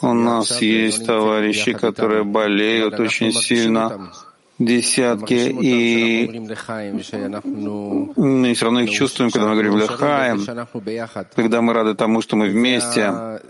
У 0.03 0.13
нас 0.13 0.61
есть 0.61 1.07
товарищи, 1.07 1.73
которые 1.73 2.25
болеют 2.25 3.01
очень 3.01 3.33
сильно, 3.33 4.11
десятки, 4.59 5.35
и 5.35 6.29
мы 8.17 8.55
все 8.55 8.65
равно 8.65 8.81
их 8.81 8.91
чувствуем, 8.91 9.31
когда 9.31 9.49
мы 9.49 9.55
говорим 9.55 9.77
«Лехаем», 9.77 10.45
когда 11.35 11.61
мы 11.63 11.73
рады 11.73 11.95
тому, 11.95 12.21
что 12.21 12.37
мы 12.37 12.49
вместе. 12.49 13.41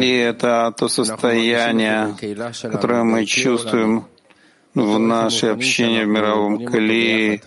И 0.00 0.16
это 0.16 0.72
то 0.76 0.88
состояние, 0.88 2.14
которое 2.62 3.02
мы 3.02 3.26
чувствуем 3.26 4.06
в 4.74 4.98
наше 4.98 5.46
общение 5.48 6.04
в 6.04 6.08
мировом 6.08 6.64
колее, 6.64 7.42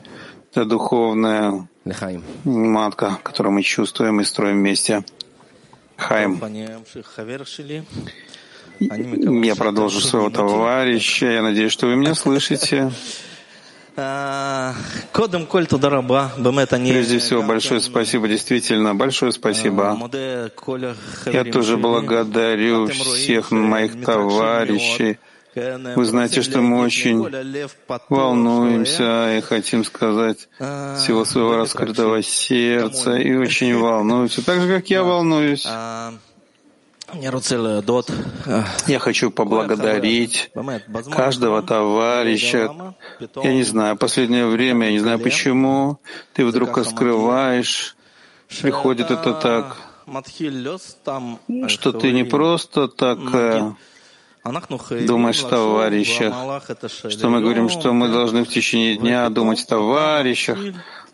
это 0.52 0.66
духовная 0.66 1.68
матка, 2.44 3.20
которую 3.24 3.54
мы 3.54 3.64
чувствуем 3.64 4.22
и 4.22 4.24
строим 4.24 4.58
вместе. 4.58 5.04
Хайм. 5.98 6.40
Я 8.80 9.56
продолжу 9.56 10.02
своего 10.02 10.30
товарища. 10.30 11.26
Я 11.26 11.42
надеюсь, 11.42 11.72
что 11.72 11.88
вы 11.88 11.96
меня 11.96 12.16
слышите. 12.16 12.92
Прежде 16.94 17.18
всего, 17.18 17.42
большое 17.42 17.82
спасибо, 17.82 18.28
действительно, 18.28 18.94
большое 18.94 19.32
спасибо. 19.32 19.98
Я 21.26 21.44
тоже 21.46 21.78
благодарю 21.78 22.88
всех 22.90 23.50
моих 23.50 24.04
товарищей, 24.06 25.18
вы 25.96 26.06
знаете, 26.06 26.44
что 26.44 26.62
мы 26.62 26.82
очень 26.82 27.18
волнуемся 28.10 29.38
и 29.38 29.42
хотим 29.42 29.84
сказать 29.84 30.48
всего 30.60 31.26
своего 31.26 31.58
раскрытого 31.58 32.22
сердца 32.22 33.16
и 33.16 33.34
очень 33.34 33.76
волнуемся, 33.76 34.46
так 34.46 34.62
же, 34.62 34.68
как 34.68 34.88
я 34.92 35.02
волнуюсь. 35.04 35.66
Я 38.88 39.00
хочу 39.00 39.32
поблагодарить 39.32 40.52
каждого 41.10 41.62
товарища. 41.62 42.94
Я 43.44 43.54
не 43.54 43.64
знаю, 43.64 43.96
последнее 43.96 44.46
время, 44.46 44.88
я 44.88 44.92
не 44.92 45.00
знаю 45.00 45.20
почему, 45.20 46.00
ты 46.34 46.46
вдруг 46.46 46.78
раскрываешь, 46.78 47.96
приходит 48.62 49.10
это 49.12 49.34
так, 49.34 49.78
что 51.68 51.92
ты 51.94 52.12
не 52.12 52.26
просто 52.26 52.88
так 52.90 53.20
думаешь 55.06 55.44
о 55.44 55.50
товарищах, 55.50 56.34
что 57.10 57.30
мы 57.30 57.42
говорим, 57.42 57.70
что 57.70 57.94
мы 57.94 58.10
должны 58.10 58.44
в 58.44 58.50
течение 58.50 58.98
дня 58.98 59.30
думать 59.30 59.64
о 59.64 59.68
товарищах, 59.68 60.60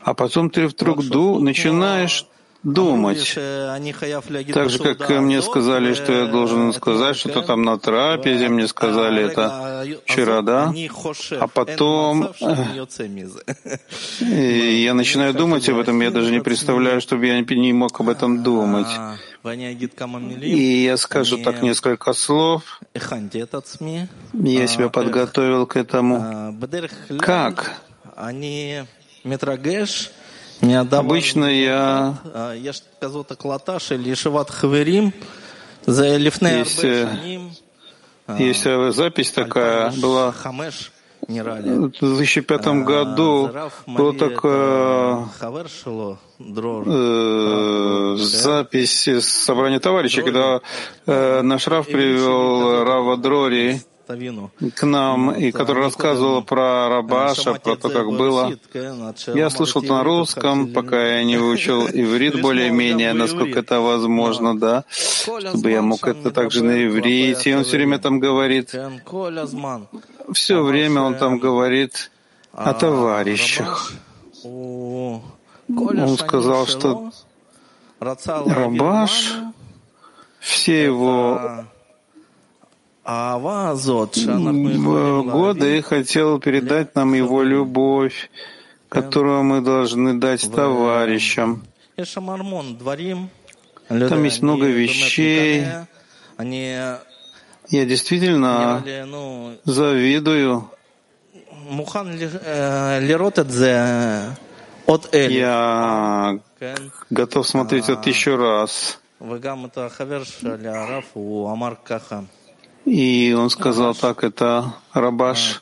а 0.02 0.14
потом 0.16 0.50
ты 0.50 0.68
вдруг 0.68 1.04
ду 1.06 1.40
начинаешь 1.40 2.26
думать. 2.64 3.34
Так 4.54 4.70
же, 4.70 4.80
как 4.80 5.10
мне 5.22 5.42
сказали, 5.42 5.94
что 5.94 6.12
я 6.14 6.26
должен 6.28 6.74
сказать 6.74 7.16
что-то 7.18 7.42
там 7.42 7.64
на 7.64 7.78
трапезе, 7.78 8.50
мне 8.50 8.68
сказали 8.68 9.24
это 9.24 9.86
вчера, 10.06 10.42
да? 10.42 10.74
А 11.40 11.48
потом 11.48 12.34
я 14.20 14.94
начинаю 14.94 15.34
думать 15.34 15.68
об 15.70 15.78
этом, 15.78 16.02
я 16.02 16.12
даже 16.12 16.32
не 16.32 16.40
представляю, 16.40 17.02
чтобы 17.02 17.28
я 17.28 17.40
не 17.40 17.74
мог 17.74 18.00
об 18.00 18.10
этом 18.10 18.44
думать. 18.44 18.88
И 20.42 20.84
я 20.86 20.96
скажу 20.98 21.38
так 21.44 21.62
несколько 21.62 22.14
слов. 22.14 22.80
Я 24.34 24.68
себя 24.68 24.90
подготовил 24.90 25.66
к 25.68 25.76
этому. 25.76 26.58
Как? 27.20 27.74
Обычно 30.62 31.46
я 31.46 32.18
есть, 32.56 32.86
есть 38.40 38.96
запись 38.96 39.32
такая 39.32 39.92
была. 39.92 40.34
В 41.28 42.00
2005 42.00 42.68
году 42.84 43.50
была 43.88 44.14
такая 44.14 45.28
э, 46.86 48.16
запись 48.18 49.10
собрания 49.22 49.80
товарищей, 49.80 50.22
когда 50.22 50.60
э, 51.06 51.42
наш 51.42 51.68
Рав 51.68 51.88
привел 51.88 52.84
Рава 52.84 53.16
Дрори 53.18 53.82
к 54.76 54.84
нам, 54.84 55.32
и 55.32 55.52
который 55.52 55.84
рассказывал 55.84 56.44
про 56.44 56.90
Рабаша, 56.90 57.54
про 57.54 57.76
то, 57.76 57.90
как 57.90 58.08
было. 58.08 58.54
Я 59.34 59.50
слышал 59.50 59.82
это 59.82 59.94
на 59.94 60.04
русском, 60.04 60.74
пока 60.74 61.18
я 61.18 61.24
не 61.24 61.38
выучил 61.38 61.88
иврит 61.94 62.42
более-менее, 62.42 63.14
насколько 63.14 63.60
это 63.60 63.80
возможно, 63.80 64.58
да, 64.58 64.84
чтобы 64.90 65.72
я 65.72 65.82
мог 65.82 66.08
это 66.08 66.32
также 66.32 66.64
на 66.64 66.86
иврите. 66.86 67.52
И 67.52 67.54
он 67.54 67.64
все 67.64 67.78
время 67.78 68.00
там 68.00 68.20
говорит, 68.20 68.76
все 70.34 70.62
время 70.64 71.02
он 71.02 71.16
там 71.16 71.40
говорит 71.40 72.12
о 72.52 72.74
товарищах. 72.74 73.94
Он 74.44 75.22
сказал, 76.18 76.68
что 76.68 77.12
Рабаш, 78.00 79.34
все 80.40 80.84
его 80.84 81.66
годы 85.24 85.82
хотел 85.82 86.40
передать 86.40 86.96
нам 86.96 87.14
его 87.14 87.44
любовь, 87.44 88.30
которую 88.90 89.44
мы 89.44 89.62
должны 89.62 90.14
дать 90.20 90.50
товарищам. 90.52 91.64
Там 93.90 94.24
есть 94.24 94.42
много 94.42 94.68
вещей. 94.68 95.66
Я 96.40 97.86
действительно 97.86 98.84
завидую. 99.66 100.70
Я 105.12 106.40
готов 107.10 107.48
смотреть 107.48 107.90
это 107.90 108.10
еще 108.10 108.36
раз. 108.36 109.00
И 112.86 113.36
он 113.38 113.50
сказал 113.50 113.96
так, 113.96 114.24
это 114.24 114.74
Рабаш. 114.94 115.62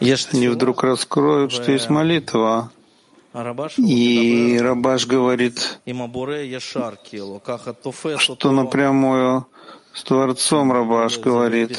Они 0.00 0.48
вдруг 0.48 0.82
раскроют, 0.82 1.52
что 1.52 1.72
есть 1.72 1.88
молитва. 1.90 2.70
И 3.78 4.58
Рабаш 4.60 5.06
говорит, 5.06 5.78
что 8.18 8.50
напрямую 8.50 9.46
с 9.94 10.02
Творцом 10.02 10.72
Рабаш 10.72 11.18
говорит. 11.18 11.78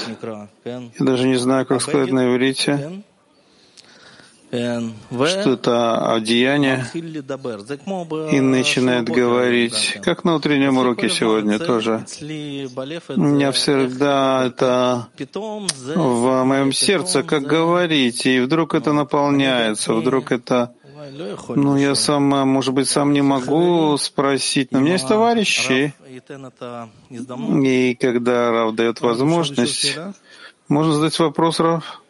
Я 0.66 0.88
даже 1.00 1.28
не 1.28 1.36
знаю, 1.36 1.66
как 1.66 1.82
сказать 1.82 2.12
на 2.12 2.34
иврите 2.34 3.04
что 4.54 5.54
это 5.54 6.14
одеяние, 6.14 6.86
и 6.94 8.40
начинает 8.40 9.10
говорить, 9.10 9.98
как 10.04 10.24
на 10.24 10.36
утреннем 10.36 10.78
уроке 10.78 11.10
сегодня 11.10 11.58
тоже. 11.58 12.06
У 12.22 13.22
меня 13.22 13.52
всегда 13.52 14.46
это 14.46 15.08
в 15.96 16.44
моем 16.44 16.72
сердце, 16.72 17.24
как 17.24 17.44
говорить, 17.44 18.26
и 18.28 18.40
вдруг 18.42 18.76
это 18.76 18.94
наполняется, 18.94 19.94
вдруг 19.94 20.32
это 20.32 20.74
ну, 21.50 21.76
я 21.78 21.96
сам, 21.96 22.24
может 22.24 22.74
быть, 22.74 22.88
сам 22.88 23.12
не 23.12 23.22
могу 23.22 23.98
спросить, 23.98 24.72
но 24.72 24.80
у 24.80 24.82
меня 24.82 24.94
есть 24.94 25.08
товарищи. 25.08 25.94
И 27.10 27.96
когда 27.96 28.52
Рав 28.52 28.76
дает 28.76 29.02
возможность, 29.02 29.98
можно 30.70 30.94
задать 30.94 31.20
вопрос, 31.20 31.60
Рав? 31.60 32.03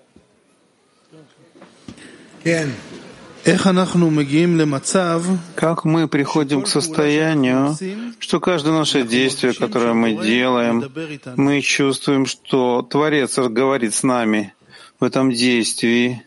Как 5.56 5.84
мы 5.86 6.08
приходим 6.08 6.62
к 6.62 6.68
состоянию, 6.68 7.76
что 8.20 8.39
каждое 8.39 8.74
наше 8.74 9.04
действие, 9.04 9.54
которое 9.54 9.94
мы 9.94 10.14
делаем, 10.14 10.91
мы 11.36 11.62
чувствуем, 11.62 12.26
что 12.26 12.82
Творец 12.82 13.38
говорит 13.38 13.94
с 13.94 14.04
нами 14.04 14.54
в 15.00 15.04
этом 15.04 15.32
действии. 15.32 16.24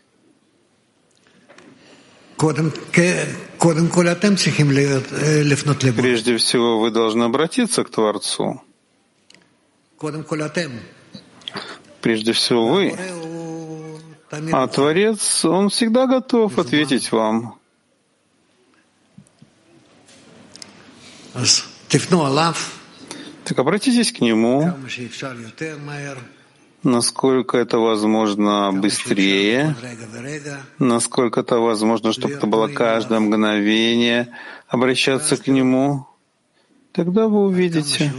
Прежде 6.01 6.37
всего, 6.37 6.79
вы 6.79 6.91
должны 6.91 7.23
обратиться 7.23 7.83
к 7.83 7.89
Творцу. 7.89 8.61
Прежде 12.01 12.31
всего, 12.31 12.67
вы. 12.67 12.95
А 14.29 14.67
Творец, 14.67 15.45
Он 15.45 15.69
всегда 15.69 16.05
готов 16.05 16.57
ответить 16.57 17.11
вам. 17.11 17.57
Так 23.43 23.59
обратитесь 23.59 24.11
к 24.11 24.19
Нему, 24.19 24.73
насколько 26.83 27.57
это 27.57 27.77
возможно 27.77 28.71
быстрее, 28.73 29.75
насколько 30.79 31.39
это 31.41 31.59
возможно, 31.59 32.11
чтобы 32.11 32.33
это 32.33 32.47
было 32.47 32.67
каждое 32.67 33.19
мгновение, 33.19 34.29
обращаться 34.67 35.37
к 35.37 35.47
Нему, 35.47 36.07
тогда 36.91 37.27
вы 37.27 37.45
увидите, 37.45 38.11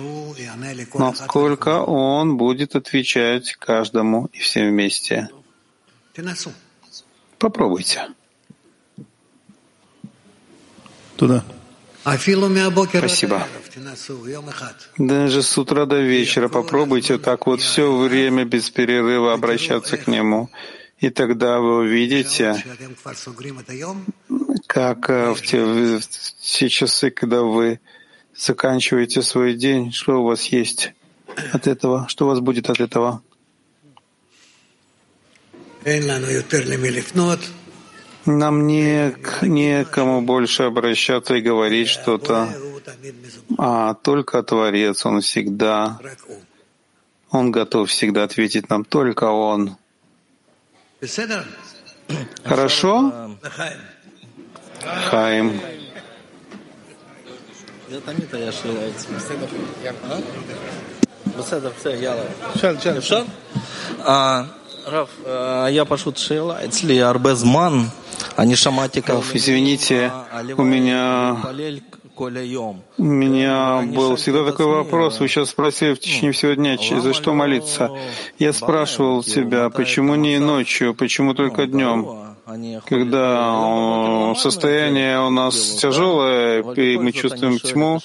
насколько 0.94 1.82
Он 1.82 2.38
будет 2.38 2.76
отвечать 2.76 3.52
каждому 3.54 4.30
и 4.32 4.38
всем 4.38 4.68
вместе. 4.68 5.28
Попробуйте. 7.38 8.08
Туда. 11.16 11.44
Спасибо. 12.04 13.46
Даже 14.96 15.42
с 15.42 15.58
утра 15.58 15.84
до 15.84 16.00
вечера 16.00 16.48
попробуйте 16.48 17.18
так 17.18 17.46
вот 17.46 17.60
все 17.60 17.94
время 17.96 18.44
без 18.44 18.70
перерыва 18.70 19.32
обращаться 19.32 19.96
к 19.96 20.06
Нему. 20.06 20.48
И 20.98 21.10
тогда 21.10 21.60
вы 21.60 21.78
увидите, 21.78 22.56
как 24.66 25.10
э, 25.10 25.32
в 25.32 25.42
те, 25.42 25.64
в 25.64 26.00
те 26.00 26.68
часы, 26.68 27.10
когда 27.10 27.42
вы 27.42 27.78
заканчиваете 28.36 29.22
свой 29.22 29.54
день, 29.54 29.92
что 29.92 30.20
у 30.20 30.24
вас 30.24 30.46
есть 30.46 30.92
от 31.52 31.68
этого, 31.68 32.06
что 32.08 32.24
у 32.24 32.28
вас 32.28 32.40
будет 32.40 32.68
от 32.68 32.80
этого. 32.80 33.22
Нам 38.26 38.67
не, 38.67 39.15
не 39.41 39.84
кому 39.84 40.21
больше 40.21 40.63
обращаться 40.63 41.36
и 41.36 41.41
говорить 41.41 41.89
что-то, 41.89 42.47
а 43.57 43.93
только 43.95 44.41
Творец, 44.43 45.05
Он 45.05 45.19
всегда, 45.19 45.99
Он 47.32 47.51
готов 47.51 47.89
всегда 47.89 48.24
ответить 48.24 48.69
нам, 48.69 48.86
только 48.86 49.26
Он. 49.26 49.76
Хорошо? 52.45 53.38
Хаим. 55.09 55.61
בסדר, 61.38 61.71
Рав, 64.87 65.11
я 65.70 65.85
пошут 65.85 66.18
шейла, 66.18 66.61
если 66.64 66.99
арбезман, 66.99 67.91
они 68.37 68.55
шамати 68.55 69.01
Извините, 69.35 70.12
у 70.57 70.62
меня 70.62 71.37
у 72.18 73.05
меня 73.05 73.83
был 73.83 74.16
всегда 74.16 74.45
такой 74.45 74.66
вопрос. 74.66 75.20
Вы 75.20 75.29
сейчас 75.29 75.51
спросили 75.51 75.95
в 75.95 76.01
течение 76.01 76.33
всего 76.33 76.55
дня, 76.55 76.76
за 76.76 77.14
что 77.14 77.33
молиться. 77.33 77.91
Я 78.39 78.53
спрашивал 78.53 79.22
себя, 79.22 79.70
почему 79.70 80.16
не 80.16 80.39
ночью, 80.39 80.95
почему 80.95 81.35
только 81.35 81.66
днем? 81.66 82.35
Когда 82.87 84.35
состояние 84.37 85.20
у 85.20 85.31
нас 85.31 85.55
тяжелое, 85.74 86.62
и 86.74 86.97
мы 86.97 87.12
чувствуем 87.12 87.59
тьму, 87.59 88.01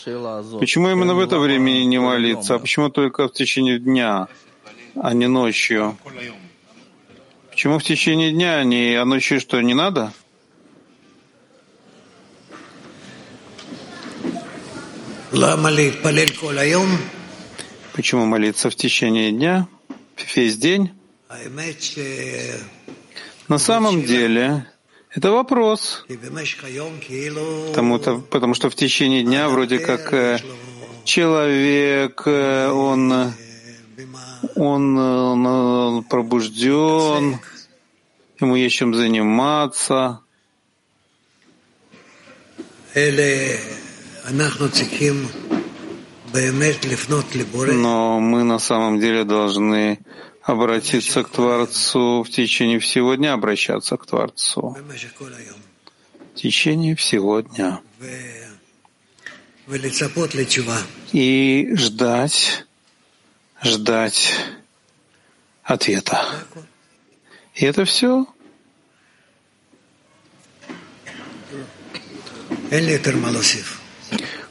почему 0.59 0.89
именно 0.89 1.15
в 1.15 1.19
это 1.19 1.39
время 1.39 1.71
не 1.85 1.99
молиться, 1.99 2.55
а 2.55 2.59
почему 2.59 2.89
только 2.89 3.27
в 3.27 3.33
течение 3.33 3.79
дня, 3.79 4.27
а 4.95 5.13
не 5.13 5.27
ночью? 5.27 5.97
Почему 7.63 7.79
в 7.79 7.83
течение 7.85 8.33
дня, 8.33 8.57
а 8.57 8.65
не 8.65 8.93
а 8.95 9.05
ночью 9.05 9.39
что, 9.39 9.61
не 9.61 9.73
надо? 9.73 10.11
Почему 17.93 18.25
молиться 18.25 18.69
в 18.69 18.75
течение 18.75 19.31
дня, 19.31 19.69
весь 20.35 20.57
день? 20.57 20.91
На 23.47 23.57
самом 23.57 24.03
деле, 24.03 24.67
это 25.11 25.31
вопрос. 25.31 26.05
Потому, 27.69 27.99
потому 27.99 28.55
что 28.55 28.69
в 28.69 28.75
течение 28.75 29.23
дня 29.23 29.47
вроде 29.47 29.79
как 29.79 30.13
э, 30.13 30.39
человек, 31.05 32.23
э, 32.25 32.67
он 32.67 33.33
он 34.55 34.97
э, 34.97 36.01
пробужден, 36.09 37.39
ему 38.39 38.55
есть 38.55 38.75
чем 38.75 38.93
заниматься. 38.93 40.19
Но 47.73 48.19
мы 48.19 48.43
на 48.43 48.59
самом 48.59 48.99
деле 48.99 49.23
должны 49.23 49.99
обратиться 50.41 51.23
к 51.23 51.29
Творцу 51.29 52.23
в 52.23 52.29
течение 52.29 52.79
всего 52.79 53.15
дня, 53.15 53.33
обращаться 53.33 53.97
к 53.97 54.05
Творцу 54.05 54.75
в 56.33 56.35
течение 56.35 56.95
всего 56.95 57.41
дня. 57.41 57.79
И 61.13 61.69
ждать 61.75 62.65
ждать 63.63 64.33
ответа. 65.63 66.45
И 67.55 67.65
это 67.65 67.85
все. 67.85 68.25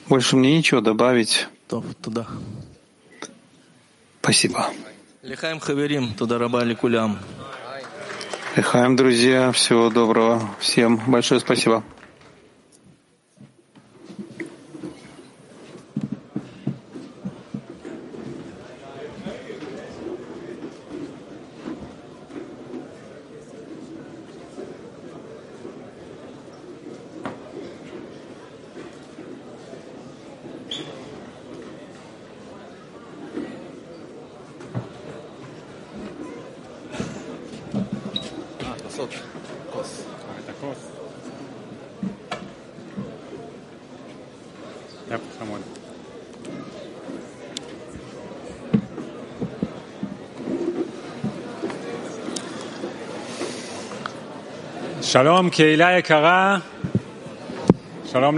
Больше 0.09 0.37
мне 0.37 0.57
ничего 0.57 0.81
добавить. 0.81 1.49
Спасибо. 4.21 4.71
Лихаем, 8.57 8.97
друзья, 8.97 9.51
всего 9.51 9.89
доброго. 9.89 10.49
Всем 10.61 10.99
большое 11.11 11.41
спасибо. 11.41 11.83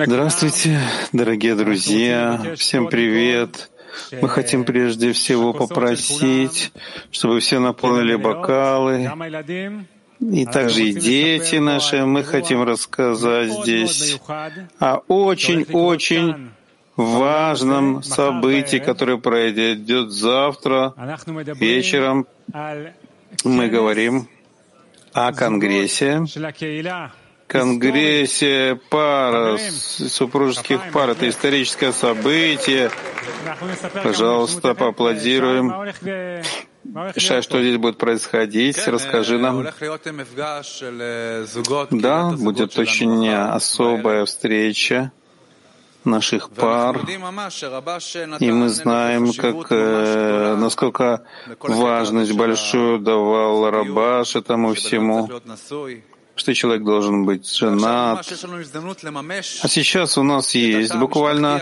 Здравствуйте, 0.06 0.80
дорогие 1.12 1.54
друзья. 1.54 2.56
Всем 2.56 2.88
привет. 2.88 3.70
Мы 4.20 4.28
хотим 4.28 4.64
прежде 4.64 5.12
всего 5.12 5.52
попросить, 5.52 6.72
чтобы 7.12 7.38
все 7.38 7.60
наполнили 7.60 8.16
бокалы, 8.16 9.08
и 10.18 10.46
также 10.46 10.88
и 10.88 10.92
дети 10.92 11.56
наши. 11.56 12.04
Мы 12.04 12.24
хотим 12.24 12.64
рассказать 12.64 13.52
здесь 13.52 14.18
о 14.80 14.96
очень-очень 15.06 16.50
важном 16.96 18.02
событии, 18.02 18.78
которое 18.78 19.18
пройдет 19.18 20.10
завтра 20.10 20.92
вечером. 21.54 22.26
Мы 23.44 23.68
говорим 23.68 24.28
о 25.14 25.32
Конгрессе, 25.32 26.24
Конгрессе 27.46 28.80
пар, 28.90 29.58
супружеских 29.58 30.80
пар. 30.92 31.10
Это 31.10 31.28
историческое 31.28 31.92
событие. 31.92 32.90
Пожалуйста, 34.02 34.74
поаплодируем. 34.74 35.72
Шай, 37.16 37.42
что 37.42 37.62
здесь 37.62 37.76
будет 37.78 37.96
происходить? 37.96 38.86
Расскажи 38.86 39.38
нам. 39.38 39.66
Да, 41.90 42.30
будет 42.32 42.78
очень 42.78 43.28
особая 43.30 44.24
встреча 44.24 45.12
наших 46.05 46.50
пар, 46.50 46.98
и 48.40 48.50
мы 48.50 48.68
знаем, 48.68 49.32
как, 49.32 49.66
э, 49.70 50.57
насколько 50.57 51.24
важность 51.61 52.32
большую 52.32 52.98
давал 52.98 53.70
Рабаш 53.70 54.36
этому 54.36 54.74
всему 54.74 55.28
что 56.37 56.55
человек 56.55 56.85
должен 56.85 57.24
быть 57.24 57.49
женат. 57.57 58.18
А 59.62 59.68
сейчас 59.68 60.18
у 60.18 60.22
нас 60.22 60.55
есть 60.55 60.95
буквально 60.95 61.61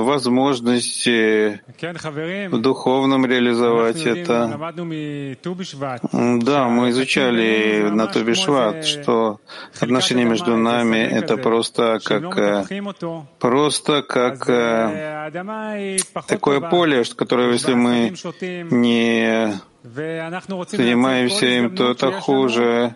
возможность 0.00 1.06
в 1.06 2.58
духовном 2.60 3.26
реализовать 3.26 4.06
это. 4.06 4.72
Да, 6.12 6.68
мы 6.68 6.90
изучали 6.90 7.88
на 7.90 8.06
Тубишват, 8.06 8.84
что 8.86 9.40
отношения 9.80 10.24
между 10.24 10.56
нами— 10.56 10.96
это 10.98 11.36
просто 11.36 12.00
как, 12.04 12.68
просто 13.38 14.02
как 14.02 14.46
такое 16.26 16.60
поле, 16.60 17.04
которое, 17.16 17.52
если 17.52 17.74
мы 17.74 18.14
не 18.70 19.54
занимаемся 19.82 21.46
им, 21.46 21.76
то 21.76 21.90
это 21.90 22.12
хуже. 22.12 22.94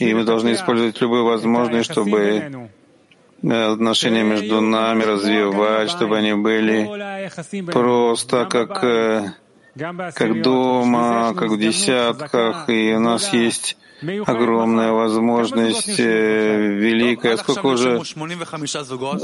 И 0.00 0.14
мы 0.14 0.24
должны 0.24 0.54
использовать 0.54 1.00
любые 1.00 1.22
возможности, 1.24 1.92
чтобы 1.92 2.70
отношения 3.42 4.22
между 4.22 4.60
нами 4.60 5.02
развивать, 5.02 5.90
чтобы 5.90 6.18
они 6.18 6.34
были 6.34 6.88
просто 7.70 8.46
как, 8.46 8.82
э, 8.82 9.32
как 10.14 10.42
дома, 10.42 11.34
как 11.34 11.50
в 11.50 11.58
десятках, 11.58 12.68
и 12.68 12.94
у 12.94 13.00
нас 13.00 13.32
есть 13.32 13.76
огромная 14.26 14.92
возможность, 14.92 15.98
э, 15.98 16.56
великая. 16.56 17.36
Сколько 17.36 17.66
уже? 17.66 17.98
80... 17.98 19.20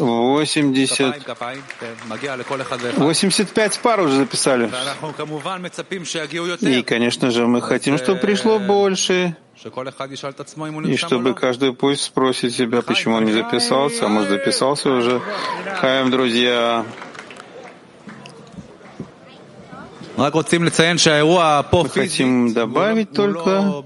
85 2.96 3.80
пар 3.80 4.00
уже 4.00 4.16
записали. 4.16 4.70
И, 6.61 6.82
конечно 6.82 7.30
же, 7.30 7.46
мы 7.46 7.62
хотим, 7.62 7.98
чтобы 7.98 8.20
пришло 8.20 8.58
больше. 8.58 9.36
И 9.62 10.96
чтобы 10.96 11.34
каждый 11.34 11.74
пусть 11.74 12.02
спросит 12.02 12.54
себя, 12.54 12.80
почему 12.80 13.16
он 13.16 13.26
не 13.26 13.32
записался, 13.32 14.06
а 14.06 14.08
может 14.08 14.30
записался 14.30 14.90
уже. 14.90 15.20
Хаем, 15.76 16.11
друзья. 16.11 16.86
Мы 20.16 20.30
хотим 21.88 22.52
добавить 22.52 23.12
только, 23.12 23.84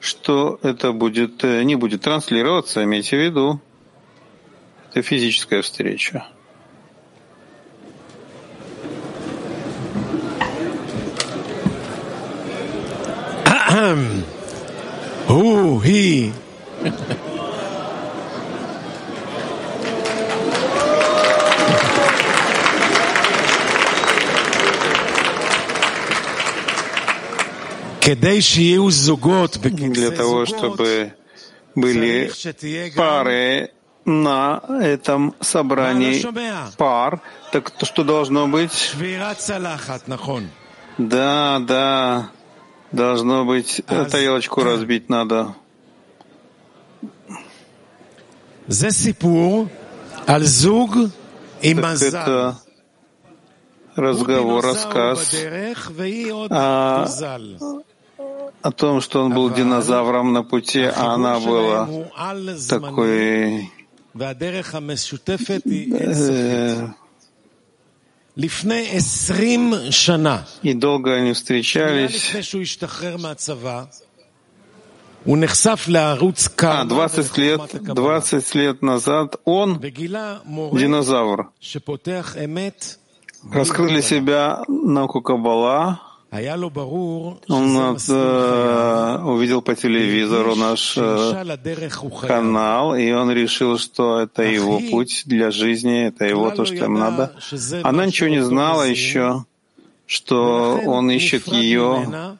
что 0.00 0.58
это 0.62 0.92
будет, 0.92 1.44
э, 1.44 1.62
не 1.64 1.74
будет 1.74 2.02
транслироваться, 2.02 2.84
имейте 2.84 3.16
в 3.16 3.20
виду. 3.20 3.60
Это 4.90 5.02
физическая 5.02 5.62
встреча. 5.62 6.26
Ahem. 13.46 14.19
He. 15.90 16.32
Для 29.90 30.10
того, 30.12 30.46
чтобы 30.46 31.12
были 31.74 32.30
пары 32.96 33.70
на 34.04 34.62
этом 34.80 35.34
собрании. 35.40 36.24
Пар, 36.76 37.20
так 37.50 37.70
то, 37.72 37.84
что 37.84 38.04
должно 38.04 38.46
быть? 38.46 38.94
Да, 40.98 41.58
да, 41.60 42.30
должно 42.92 43.44
быть, 43.44 43.82
э, 43.88 44.04
тарелочку 44.04 44.62
разбить 44.62 45.08
надо. 45.08 45.56
Это 52.02 52.56
разговор, 53.96 54.64
рассказ 54.64 55.34
о, 56.50 57.04
о 58.62 58.70
том, 58.70 59.00
что 59.00 59.24
он 59.24 59.34
был 59.34 59.50
динозавром 59.50 60.32
на 60.32 60.44
пути, 60.44 60.82
а 60.82 61.14
она 61.14 61.40
была 61.40 61.88
такой 62.68 63.70
э, 65.92 66.88
и 70.62 70.74
долго 70.74 71.14
они 71.14 71.32
встречались. 71.32 72.12
А, 76.80 76.84
20 76.84 77.36
лет, 77.38 77.60
20 77.82 78.54
лет 78.54 78.82
назад 78.82 79.36
он, 79.44 79.78
динозавр, 80.78 81.50
раскрыл 83.52 83.88
для 83.88 84.02
себя 84.02 84.62
науку 84.68 85.20
Каббала, 85.20 86.00
он 87.48 87.76
э, 88.08 89.18
увидел 89.24 89.62
по 89.62 89.74
телевизору 89.74 90.54
наш 90.54 90.94
э, 90.96 91.56
канал, 92.26 92.94
и 92.94 93.10
он 93.10 93.32
решил, 93.32 93.78
что 93.78 94.20
это 94.20 94.42
его 94.44 94.80
путь 94.90 95.24
для 95.26 95.50
жизни, 95.50 96.06
это 96.06 96.24
его 96.26 96.50
то, 96.52 96.64
что 96.64 96.84
им 96.84 96.94
надо. 96.94 97.34
Она 97.82 98.06
ничего 98.06 98.28
не 98.28 98.42
знала 98.44 98.84
еще, 98.84 99.44
что 100.06 100.80
он 100.86 101.10
ищет 101.10 101.48
ее, 101.48 102.38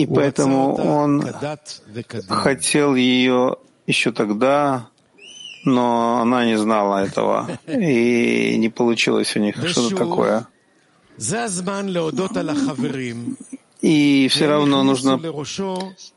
и 0.00 0.06
поэтому 0.06 0.74
он 0.76 1.22
хотел 2.28 2.94
ее 2.94 3.56
еще 3.86 4.12
тогда, 4.12 4.88
но 5.64 6.20
она 6.22 6.46
не 6.46 6.56
знала 6.56 7.04
этого, 7.04 7.58
и 7.66 8.56
не 8.56 8.70
получилось 8.70 9.36
у 9.36 9.40
них 9.40 9.56
что-то 9.68 9.96
такое. 9.96 10.46
И 13.82 14.28
все 14.30 14.46
равно 14.46 14.82
нужно 14.82 15.20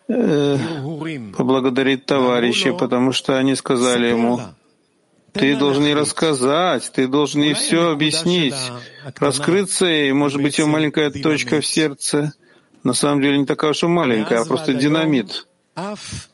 э, 0.08 0.58
поблагодарить 1.38 2.06
товарищей, 2.06 2.72
потому 2.72 3.12
что 3.12 3.38
они 3.38 3.56
сказали 3.56 4.08
ему, 4.08 4.40
ты 5.34 5.58
должен 5.58 5.84
ей 5.84 5.94
рассказать, 5.94 6.90
ты 6.94 7.08
должен 7.08 7.42
ей 7.42 7.54
все 7.54 7.92
объяснить, 7.92 8.56
раскрыться, 9.18 9.90
и, 9.90 10.12
может 10.14 10.42
быть, 10.42 10.58
ее 10.58 10.68
маленькая 10.68 11.10
точка 11.10 11.60
в 11.60 11.66
сердце 11.66 12.34
на 12.84 12.94
самом 12.94 13.22
деле 13.22 13.38
не 13.38 13.46
такая 13.46 13.72
уж 13.72 13.84
и 13.84 13.88
маленькая, 13.88 14.42
а 14.42 14.46
просто 14.46 14.74
динамит. 14.74 15.48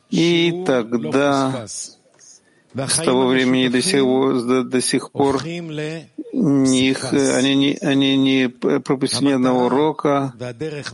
И 0.09 0.63
тогда 0.65 1.65
с 1.67 2.97
того 2.97 3.27
времени 3.27 3.67
до 3.67 3.81
сих, 3.81 4.01
до, 4.01 4.63
до 4.63 4.81
сих 4.81 5.11
пор 5.11 5.43
их, 5.43 7.13
они, 7.13 7.55
не, 7.55 7.77
они 7.81 8.17
не 8.17 8.49
пропустили 8.49 9.29
ни 9.29 9.33
одного 9.33 9.65
урока, 9.65 10.33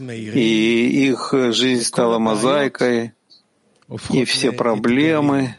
и 0.08 1.10
их 1.10 1.34
жизнь 1.52 1.84
стала 1.84 2.20
мозаикой, 2.20 3.14
и 4.12 4.26
все 4.26 4.52
проблемы 4.52 5.56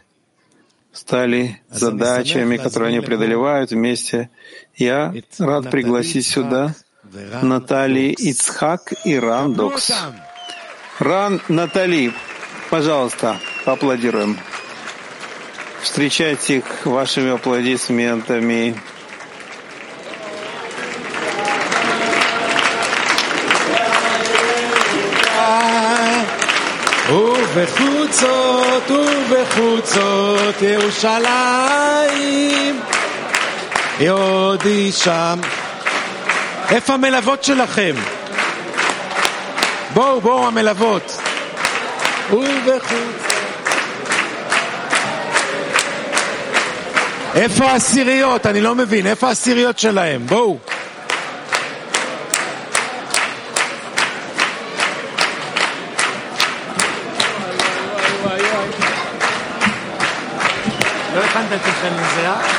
стали 0.93 1.61
задачами, 1.71 2.57
которые 2.57 2.89
они 2.89 3.01
преодолевают 3.01 3.71
вместе. 3.71 4.31
Я 4.77 5.15
рад 5.39 5.71
пригласить 5.71 6.27
сюда 6.27 6.75
Натали 7.42 8.14
Ицхак 8.18 8.94
и 9.06 9.20
Ран 9.20 9.54
Докс. 9.54 9.92
Ран 11.00 11.42
Натали, 11.48 12.14
пожалуйста, 12.70 13.38
поаплодируем. 13.66 14.38
Встречайте 15.82 16.58
их 16.58 16.86
вашими 16.86 17.32
аплодисментами. 17.32 18.76
ובחוצות 27.12 28.92
ובחוצות 28.92 30.62
ירושלים 30.62 32.02
יודי 34.00 34.92
שם. 34.92 35.39
איפה 36.71 36.95
המלוות 36.95 37.45
שלכם? 37.45 37.95
בואו, 39.95 40.21
בואו 40.21 40.47
המלוות. 40.47 41.21
איפה 47.35 47.64
העשיריות? 47.64 48.47
אני 48.47 48.61
לא 48.61 48.75
מבין. 48.75 49.07
איפה 49.07 49.29
העשיריות 49.29 49.79
שלהם? 49.79 50.27
בואו. 50.27 50.59
לא 61.14 61.25
הכנת 61.25 61.53
את 61.53 61.61
עצמכם 61.61 61.95
לזה, 61.95 62.29
אה? 62.29 62.57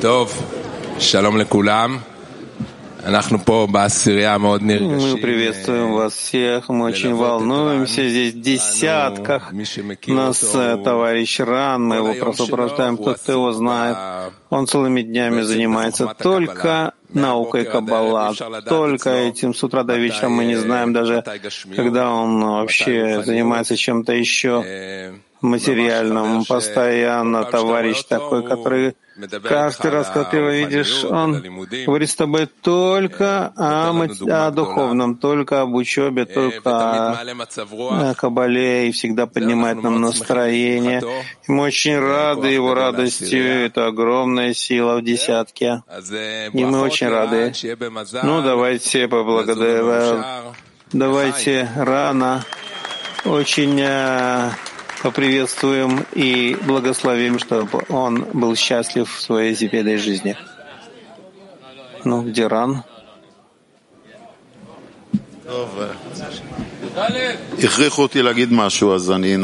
טוב, 0.00 0.42
שלום 0.98 1.36
לכולם. 1.36 1.98
Мы 4.80 5.16
приветствуем 5.18 5.92
вас 5.92 6.14
всех, 6.14 6.68
мы 6.68 6.86
очень 6.86 7.14
волнуемся. 7.14 8.08
Здесь 8.08 8.34
в 8.34 8.40
десятках. 8.40 9.52
Нас 10.06 10.54
э, 10.54 10.76
товарищ 10.84 11.40
Ран, 11.40 11.84
мы 11.86 11.96
его 11.96 12.14
просто 12.14 12.44
упрощаем, 12.44 12.96
кто-то 12.96 13.32
его 13.32 13.52
знает. 13.52 13.96
Он 14.50 14.66
целыми 14.66 15.02
днями 15.02 15.42
занимается 15.42 16.14
только 16.18 16.92
наукой 17.08 17.64
Каббала, 17.64 18.32
только 18.68 19.10
этим 19.10 19.54
с 19.54 19.62
утра 19.64 19.82
до 19.82 19.96
вечера 19.96 20.28
мы 20.28 20.44
не 20.44 20.56
знаем 20.56 20.92
даже, 20.92 21.24
когда 21.74 22.12
он 22.12 22.40
вообще 22.42 23.22
занимается 23.24 23.76
чем-то 23.76 24.12
еще 24.12 25.20
материальным. 25.42 26.44
Постоянно 26.44 27.44
товарищ 27.44 28.02
такой, 28.04 28.42
который 28.46 28.94
каждый 29.42 29.90
раз, 29.90 30.08
когда 30.08 30.24
ты 30.24 30.36
его 30.38 30.48
видишь, 30.50 31.04
он 31.04 31.42
говорит 31.86 32.10
с 32.10 32.14
тобой 32.16 32.46
только 32.46 33.52
о, 33.56 33.92
мат- 33.92 34.20
о 34.22 34.50
духовном, 34.50 35.16
только 35.16 35.60
об 35.60 35.74
учебе, 35.74 36.24
только 36.24 37.12
о, 37.14 38.10
о 38.10 38.14
Кабале, 38.14 38.88
и 38.88 38.92
всегда 38.92 39.26
поднимает 39.26 39.82
нам 39.82 40.00
настроение. 40.00 41.02
И 41.46 41.52
мы 41.52 41.64
очень 41.64 41.98
рады 41.98 42.48
его 42.48 42.74
радостью, 42.74 43.66
это 43.66 43.86
огромная 43.86 44.54
сила 44.54 44.96
в 44.96 45.02
десятке. 45.02 45.82
И 46.52 46.64
мы 46.64 46.80
очень 46.80 47.08
рады. 47.08 47.52
Ну, 48.22 48.42
давайте 48.42 49.08
поблагодарим. 49.08 50.24
Давайте 50.92 51.68
рано 51.76 52.44
очень 53.24 53.80
э, 53.80 54.50
поприветствуем 55.02 56.04
и 56.12 56.56
благословим, 56.62 57.38
чтобы 57.38 57.84
он 57.88 58.26
был 58.32 58.54
счастлив 58.56 59.10
в 59.12 59.20
своей 59.20 59.54
земельной 59.54 59.96
жизни. 59.96 60.36
Ну, 62.04 62.22
где 62.22 62.46
ран? 62.46 62.84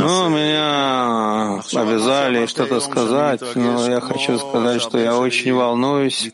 Ну, 0.04 0.28
меня 0.28 1.60
обязали 1.74 2.46
что-то 2.46 2.80
сказать, 2.80 3.40
но 3.54 3.88
я 3.88 4.00
хочу 4.00 4.38
сказать, 4.38 4.82
что 4.82 4.98
я 4.98 5.16
очень 5.16 5.52
волнуюсь, 5.52 6.30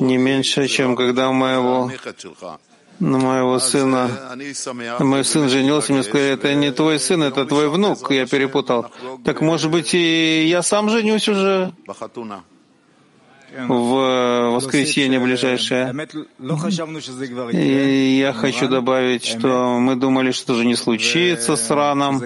не 0.00 0.16
меньше, 0.18 0.68
чем 0.68 0.96
когда 0.96 1.28
у 1.30 1.32
моего 1.32 1.90
на 3.00 3.18
моего 3.18 3.58
сына, 3.58 4.08
мой 5.00 5.24
сын 5.24 5.48
женился, 5.48 5.92
мне 5.92 6.02
сказали, 6.02 6.32
это 6.32 6.54
не 6.54 6.70
твой 6.72 6.98
сын, 6.98 7.22
это 7.22 7.44
твой 7.44 7.68
внук, 7.68 8.10
я 8.10 8.26
перепутал. 8.26 8.86
Так, 9.24 9.40
может 9.40 9.70
быть, 9.70 9.94
и 9.94 10.46
я 10.46 10.62
сам 10.62 10.88
женюсь 10.90 11.28
уже? 11.28 11.72
В 13.68 13.96
э, 13.96 14.50
воскресенье 14.50 15.20
ближайшее. 15.20 15.92
И 17.52 18.18
я 18.18 18.32
хочу 18.32 18.68
добавить, 18.68 19.24
что 19.24 19.78
мы 19.78 19.96
думали, 19.96 20.32
что 20.32 20.54
же 20.54 20.64
не 20.64 20.76
случится 20.76 21.56
с 21.56 21.70
раном. 21.70 22.22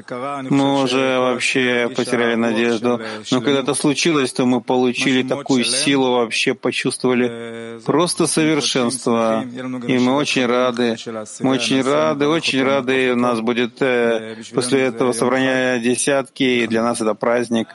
Мы 0.50 0.82
уже 0.82 1.18
вообще 1.18 1.90
потеряли 1.94 2.34
надежду. 2.34 3.00
Но 3.30 3.40
когда 3.40 3.60
это 3.60 3.74
случилось, 3.74 4.32
то 4.32 4.46
мы 4.46 4.60
получили 4.60 5.22
такую 5.22 5.64
силу, 5.64 6.12
вообще 6.12 6.54
почувствовали 6.54 7.80
просто 7.84 8.26
совершенство. 8.26 9.44
И 9.88 9.98
мы 9.98 10.14
очень 10.14 10.46
рады. 10.46 10.96
Мы 11.40 11.50
очень 11.52 11.82
рады, 11.82 12.28
очень 12.28 12.62
рады. 12.62 13.12
У 13.12 13.16
нас 13.16 13.40
будет 13.40 13.80
э, 13.80 14.36
после 14.54 14.82
этого 14.82 15.12
собрания 15.12 15.78
десятки, 15.78 16.42
и 16.42 16.66
для 16.66 16.82
нас 16.82 17.00
это 17.00 17.14
праздник. 17.14 17.68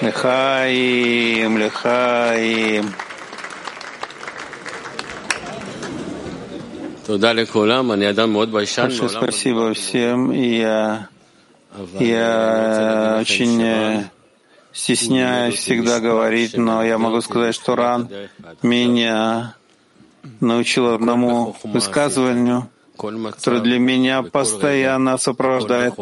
Лехаим, 0.00 1.58
лехаим. 1.58 2.94
Большое 9.00 9.08
спасибо 9.08 9.74
всем. 9.74 10.30
Я, 10.30 11.08
я 11.98 13.18
очень 13.20 13.60
э, 13.60 14.04
стесняюсь 14.72 15.56
всегда 15.56 15.98
говорить, 15.98 16.56
но 16.56 16.84
я 16.84 16.98
могу 16.98 17.20
сказать, 17.20 17.56
что 17.56 17.74
Ран 17.74 18.08
меня 18.62 19.56
научил 20.40 20.94
одному 20.94 21.56
высказыванию 21.64 22.68
которое 22.98 23.60
для 23.60 23.78
меня 23.78 24.22
постоянно 24.22 25.16
сопровождает. 25.18 25.94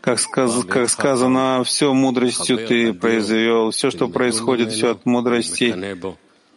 Как, 0.00 0.18
сказ- 0.18 0.64
как 0.64 0.88
сказано, 0.90 1.62
все 1.64 1.92
мудростью 1.92 2.58
ты 2.66 2.92
произвел, 2.92 3.70
все, 3.70 3.90
что 3.90 4.08
происходит, 4.08 4.70
все 4.72 4.92
от 4.92 5.06
мудрости 5.06 5.74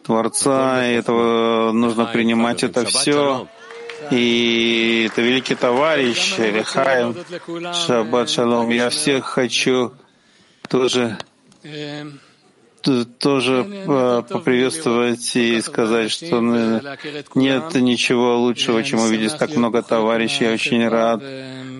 Творца, 0.04 0.86
и 0.88 0.94
этого 0.94 1.72
нужно 1.72 2.06
принимать 2.06 2.62
это 2.62 2.84
все. 2.84 3.48
И 4.12 5.08
это 5.10 5.22
великий 5.22 5.54
товарищ, 5.56 6.34
Рехаем, 6.38 7.16
Шаббат 7.74 8.30
Шалом. 8.30 8.70
Я 8.70 8.90
всех 8.90 9.24
хочу 9.24 9.92
тоже 10.68 11.18
а, 12.86 13.04
тоже 13.04 13.64
поприветствовать 14.28 15.36
и 15.36 15.60
сказать, 15.60 16.10
что 16.10 16.40
нет 17.34 17.74
ничего 17.74 18.38
лучшего, 18.38 18.82
чем 18.82 19.00
увидеть 19.00 19.36
так 19.38 19.54
много 19.56 19.82
товарищей. 19.82 20.44
Я 20.44 20.52
очень 20.52 20.86
рад 20.88 21.22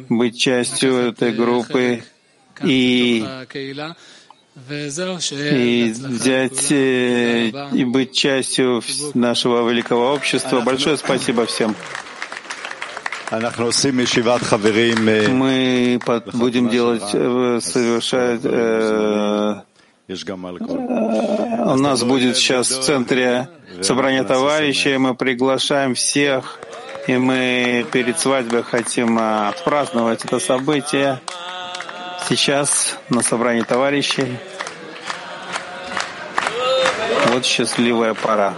быть 0.08 0.38
частью 0.38 0.94
этой 0.94 1.32
группы 1.32 2.02
и 2.62 3.24
и 4.68 5.94
взять 5.94 6.72
э, 6.72 7.48
и 7.72 7.84
быть 7.84 8.12
частью 8.12 8.82
нашего 9.14 9.68
великого 9.68 10.12
общества. 10.12 10.60
Большое 10.60 10.96
спасибо 10.96 11.46
всем. 11.46 11.76
Мы 15.28 16.00
будем 16.32 16.68
делать, 16.70 17.10
э, 17.12 17.60
совершать 17.62 18.40
э, 18.44 19.62
у 20.08 21.74
нас 21.76 22.02
будет 22.02 22.38
сейчас 22.38 22.70
в 22.70 22.82
центре 22.82 23.50
собрание 23.82 24.24
товарищей, 24.24 24.96
мы 24.96 25.14
приглашаем 25.14 25.94
всех, 25.94 26.58
и 27.06 27.18
мы 27.18 27.84
перед 27.92 28.18
свадьбой 28.18 28.62
хотим 28.62 29.18
а, 29.18 29.50
отпраздновать 29.50 30.24
это 30.24 30.38
событие 30.38 31.20
сейчас 32.26 32.96
на 33.10 33.20
собрании 33.20 33.60
товарищей. 33.60 34.38
Вот 37.26 37.44
счастливая 37.44 38.14
пора. 38.14 38.54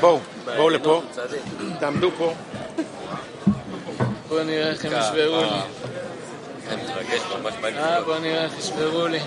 Boom. 0.00 0.20
בואו 0.57 0.69
לפה, 0.69 1.01
תעמדו 1.79 2.11
פה. 2.17 2.33
בואו 4.29 4.43
נראה 4.43 4.69
איך 4.69 4.85
הם 4.85 4.91
ישברו 4.99 5.41
לי. 5.41 5.47
אה, 7.77 8.01
בואו 8.05 8.19
נראה 8.19 8.43
איך 8.43 8.51
ישברו 8.59 9.07
לי. 9.07 9.19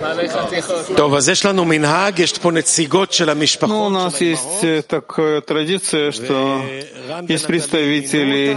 מלא 0.00 0.28
חתיכות. 0.28 0.96
טוב, 0.96 1.14
אז 1.14 1.28
יש 1.28 1.46
לנו 1.46 1.64
מנהג, 1.64 2.18
יש 2.18 2.32
פה 2.38 2.50
נציגות 2.52 3.12
של 3.12 3.24
Ну, 3.24 3.28
у 3.28 3.30
המשפחות 3.32 3.92
нас 3.92 4.12
של 4.18 4.24
есть 4.24 4.64
э, 4.64 4.82
такая 4.88 5.40
традиция, 5.40 6.10
что 6.12 6.60
есть 7.28 7.46
представители 7.46 8.56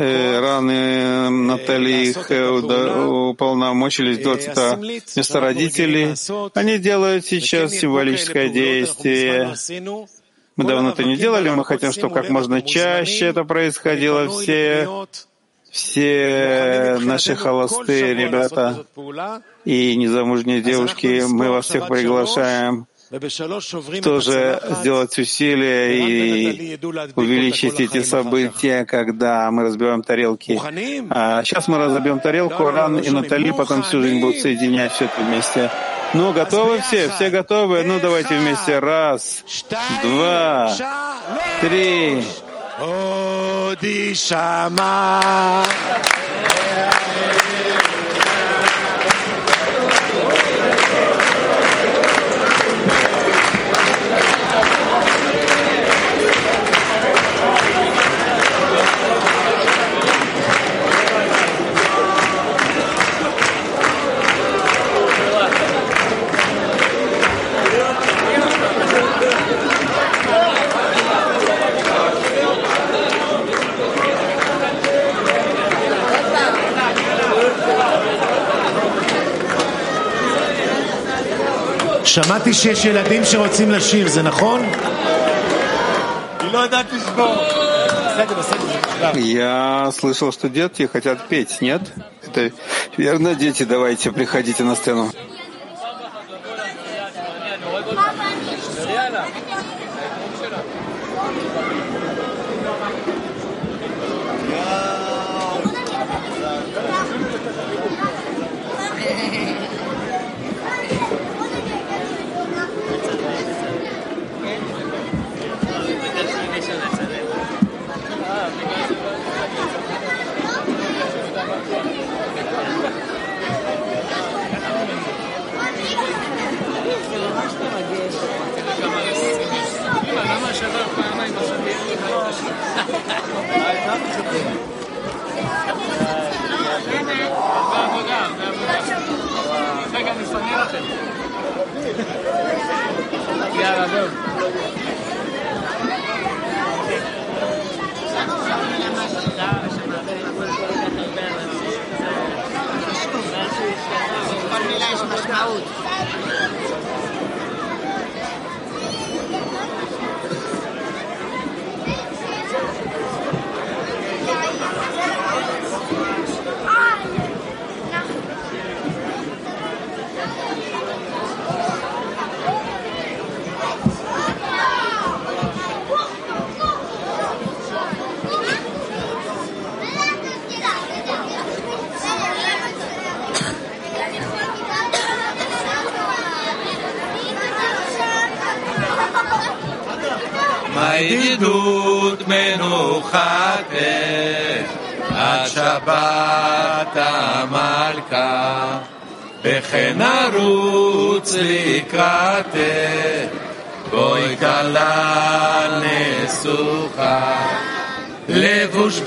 э, 0.00 0.40
раны 0.40 1.30
Натали, 1.30 2.10
их 2.10 2.30
э, 2.30 2.48
уда- 2.50 3.06
уполномочили 3.30 4.14
сделать 4.14 4.44
это 4.46 4.76
вместо 4.76 5.40
родителей. 5.40 6.14
Они 6.54 6.78
делают 6.78 7.24
сейчас 7.26 7.72
символическое 7.72 8.48
действие. 8.48 9.54
Мы 10.57 10.63
давно 10.65 10.89
это 10.89 11.03
не 11.03 11.15
делали, 11.15 11.49
мы 11.49 11.63
хотим, 11.63 11.91
чтобы 11.91 12.15
как 12.15 12.29
можно 12.29 12.61
чаще 12.61 13.27
это 13.27 13.43
происходило. 13.43 14.27
Все, 14.27 15.07
все 15.69 16.97
наши 16.99 17.35
холостые 17.35 18.15
ребята 18.15 18.85
и 19.65 19.95
незамужние 19.95 20.61
девушки, 20.61 21.23
мы 21.27 21.49
вас 21.49 21.65
всех 21.65 21.87
приглашаем 21.87 22.87
тоже 24.03 24.59
сделать 24.81 25.17
усилия 25.17 26.73
и 26.73 26.79
увеличить 27.15 27.79
эти 27.79 28.01
события, 28.01 28.85
когда 28.85 29.49
мы 29.51 29.63
разбиваем 29.63 30.03
тарелки. 30.03 30.59
А 31.09 31.43
сейчас 31.43 31.67
мы 31.67 31.77
разобьем 31.77 32.19
тарелку, 32.19 32.69
Ран 32.69 32.97
и 32.97 33.09
Натали 33.09 33.51
потом 33.51 33.83
всю 33.83 34.01
жизнь 34.01 34.19
будут 34.19 34.39
соединять 34.39 34.91
все 34.93 35.05
это 35.05 35.21
вместе. 35.21 35.71
Ну, 36.13 36.33
готовы 36.33 36.79
все? 36.81 37.09
Все 37.09 37.29
готовы? 37.29 37.83
Ну, 37.83 37.99
давайте 37.99 38.37
вместе. 38.37 38.79
Раз, 38.79 39.43
два, 40.03 40.73
три. 41.61 42.23
Одишама. 43.69 45.21
שמעתי 82.16 82.54
שיש 82.54 82.84
ילדים 82.84 83.24
שרוצים 83.24 83.70
לשיר, 83.70 84.08
זה 84.08 84.22
נכון? 84.22 84.62
היא 86.40 86.52
לא 86.52 86.58
יודעת 86.58 86.86
לשבור. 86.92 87.34
בסדר, 88.06 88.34
בסדר. 88.38 88.82
Я 89.14 89.90
слышал, 89.90 90.30
что 90.30 90.48
дети 90.48 90.86
хотят 90.86 91.28
петь, 91.28 91.60
нет? 91.60 91.82
Это 92.24 92.52
верно, 92.96 93.34
дети, 93.34 93.64
давайте, 93.64 94.12
приходите 94.12 94.62
на 94.62 94.76
сцену. 94.76 95.10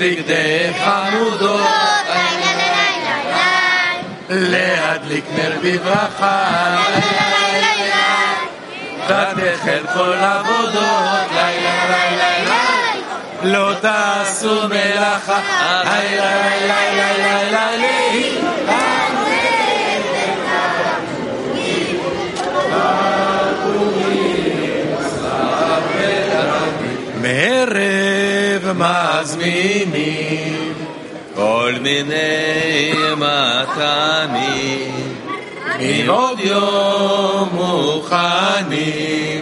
בגדי 0.00 0.70
חמודות 0.84 1.66
להדליק 4.30 5.24
נר 5.36 5.52
בברכה 5.62 6.76
ותחל 9.06 9.82
כל 9.94 10.12
עבודות, 10.12 11.30
לילה 11.34 11.84
לילה 11.90 12.08
לילה 12.10 12.62
לא 13.42 13.74
תעשו 13.80 14.68
מלאכה, 14.68 15.40
לילה 15.84 16.48
לילה 16.48 16.80
לילה 16.90 17.14
לילה 17.16 17.39
מזמינים 28.73 30.73
כל 31.35 31.73
מיני 31.81 32.93
מתנים. 33.17 34.91
מבעוד 35.79 36.39
יום 36.39 37.49
מוכנים 37.53 39.41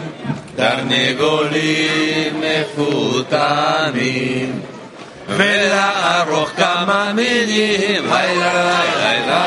תרנגולים 0.56 2.42
מפותנים. 2.42 3.50
ולערוך 5.30 6.50
כמה 6.58 7.12
מינים 7.16 8.14
הילה 8.14 8.54
לילה 8.54 8.84
לילה 8.96 9.46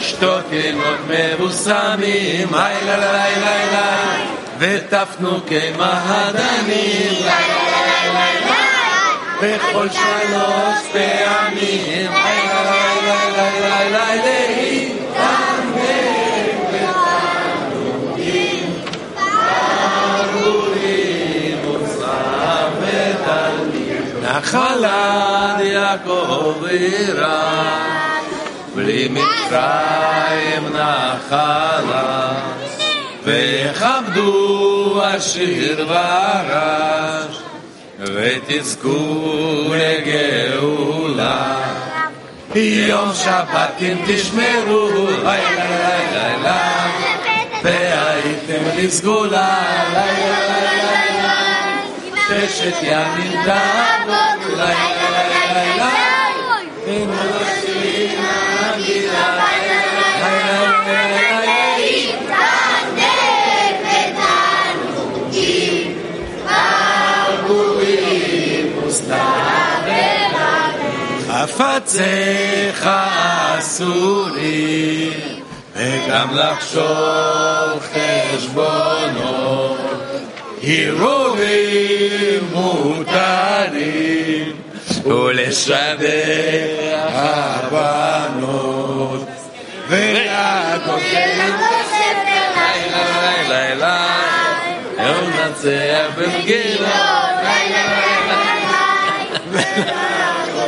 שטוקינות 0.00 0.98
מבוסמים 1.08 2.54
הילה 2.54 2.96
לילה 2.96 3.38
לילה 3.38 3.96
וטפנו 4.58 5.40
כמהדנים 5.46 7.12
לילה 7.12 7.63
בכל 9.42 9.88
שלוש 9.90 10.92
פעמים. 10.92 12.10
נחלת 24.36 25.60
יעקב 25.60 26.64
אירה, 26.70 27.52
בלי 28.74 29.08
מצרים 29.08 30.68
נחלה, 30.68 32.32
ויכבדו 33.24 35.00
השיר 35.04 35.86
והרש. 35.88 37.43
ותזכו 38.03 39.73
לגאולה. 39.75 41.59
יום 42.55 43.09
שבת 43.13 43.81
תשמרו, 44.07 44.89
לילה 45.07 45.39
לילה 45.55 46.07
לילה, 46.11 46.87
והייתם 47.63 48.63
לסגולה, 48.77 49.59
לילה 49.93 50.39
לילה 50.49 50.91
לילה, 51.11 52.47
ששת 52.47 52.77
ימים 52.81 53.31
תעבוד, 53.45 54.57
לילה 54.57 55.09
לילה 55.11 55.53
לילה, 55.53 55.89
אין 56.87 57.09
חפציך 71.53 72.89
אסורים, 73.57 75.11
וגם 75.75 76.35
לחשוב 76.35 77.87
חשבונות, 78.33 79.77
הרהורים 80.63 82.49
מותרים, 82.53 84.51
ולשבח 85.05 85.99
הבנות, 87.13 89.27
ולכותב 89.87 91.49
לילה 92.59 93.03
לילה 93.09 93.49
לילה, 93.49 93.99
יום 94.97 95.29
נצח 95.29 96.07
במגילה, 96.17 96.99
לילה 97.43 97.43
לילה 97.43 98.02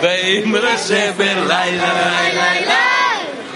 ואמרה 0.02 0.78
שבלילה 0.78 1.44
לילה 1.44 2.30
לילה 2.32 2.86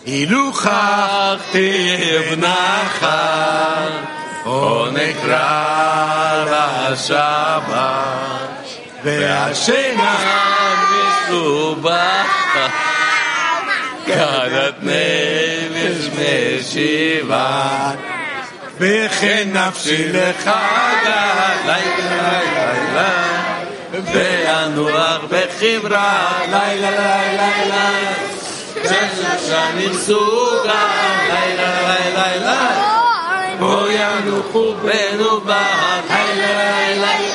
הילוכך 0.05 1.41
תבנך 1.51 3.07
או 4.45 4.85
נקרא 4.91 6.45
לשבת 6.91 7.49
והשינה 9.03 10.48
מסובך 11.28 12.68
כדת 14.06 14.74
נפש 14.82 16.08
משיבה 16.18 17.90
וכן 18.78 19.48
נפשי 19.52 20.08
לך 20.12 20.50
לילה 21.64 22.40
לילה 22.52 23.10
ואנוח 23.92 25.20
בחברה 25.30 26.32
לילה 26.50 26.90
לילה 26.90 27.48
לילה 27.58 28.14
שנים 29.46 29.92
סוגה 29.94 30.88
לילה 31.28 31.80
לילה 31.88 32.26
לילה 32.26 32.94
בו 33.58 33.86
ינוחו 33.90 34.74
בנו 34.74 35.40
בה 35.40 35.66
לילה 36.10 36.46
לילה 36.46 37.18
לילה 37.18 37.27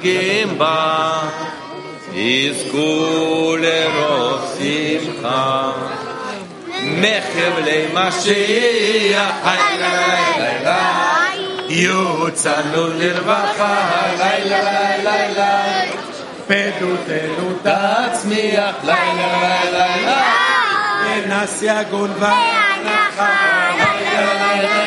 תנגים 0.00 0.58
בה, 0.58 1.20
יזכו 2.12 3.56
לרוב 3.60 4.58
שמחה. 4.58 5.72
מחבלי 6.82 7.86
משיח, 7.94 9.34
לילה 9.44 10.18
לילה, 10.38 11.08
יוצאנו 11.68 12.86
לרווחה, 12.98 14.02
לילה 14.18 14.58
לילה 14.62 15.28
לילה. 15.28 15.82
פדותנו 16.46 17.58
תצמיח, 17.62 18.74
לילה 18.84 19.38
לילה 19.40 19.96
לילה, 19.96 20.22
ונס 21.04 21.62
יגון 21.62 22.12
והנחה, 22.18 23.28
לילה 23.76 24.34
לילה 24.34 24.62
לילה 24.62 24.79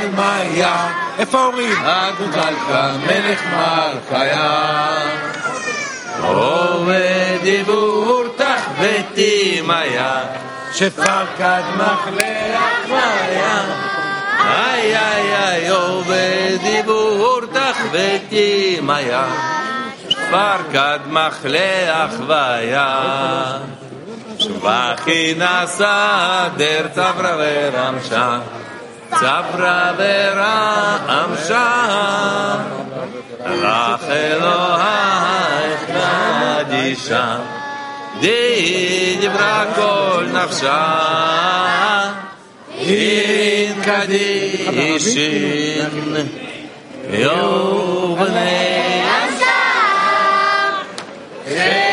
על 0.00 0.08
מאיה. 0.16 0.92
איפה 1.18 1.38
ההורים? 1.38 1.76
הגוגלתא 1.84 2.92
מלך 3.06 3.42
מלכיה. 3.44 4.88
עובד 6.22 7.38
דיבור 7.42 8.24
תחבטי 8.36 9.60
מאיה. 9.66 10.20
שפר 10.72 11.24
קדמך 11.38 12.08
לאחריה. 12.16 13.64
איי 14.40 14.96
איי 14.96 15.36
איי 15.36 15.68
עובד 15.68 16.58
דיבור 16.62 17.40
תחבטי 17.52 18.78
מאיה. 18.82 19.26
כבר 20.30 20.56
קדמך 20.72 21.44
לאחוויה, 21.44 23.02
שבחי 24.38 25.34
נסע 25.38 26.48
דר 26.56 26.86
צברא 26.94 27.36
ורמשה. 27.38 28.38
צברה 29.09 29.91
ורמשה. 29.97 31.75
לך 33.45 34.03
אלוהיך 34.09 35.79
קדישה, 36.67 37.37
דיברה 38.19 39.65
כל 39.75 40.25
נפשה, 40.33 40.93
אין 42.79 43.81
קדישין, 43.83 45.19
יובני 47.09 48.55
שפקד 51.45 51.88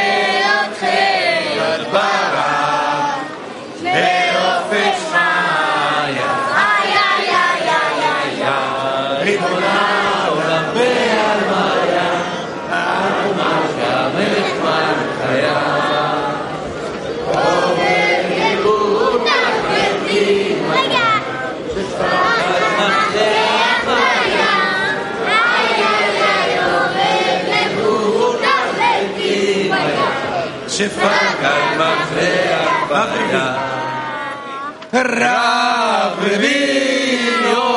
רב 34.95 36.18
רביעו 36.20 37.73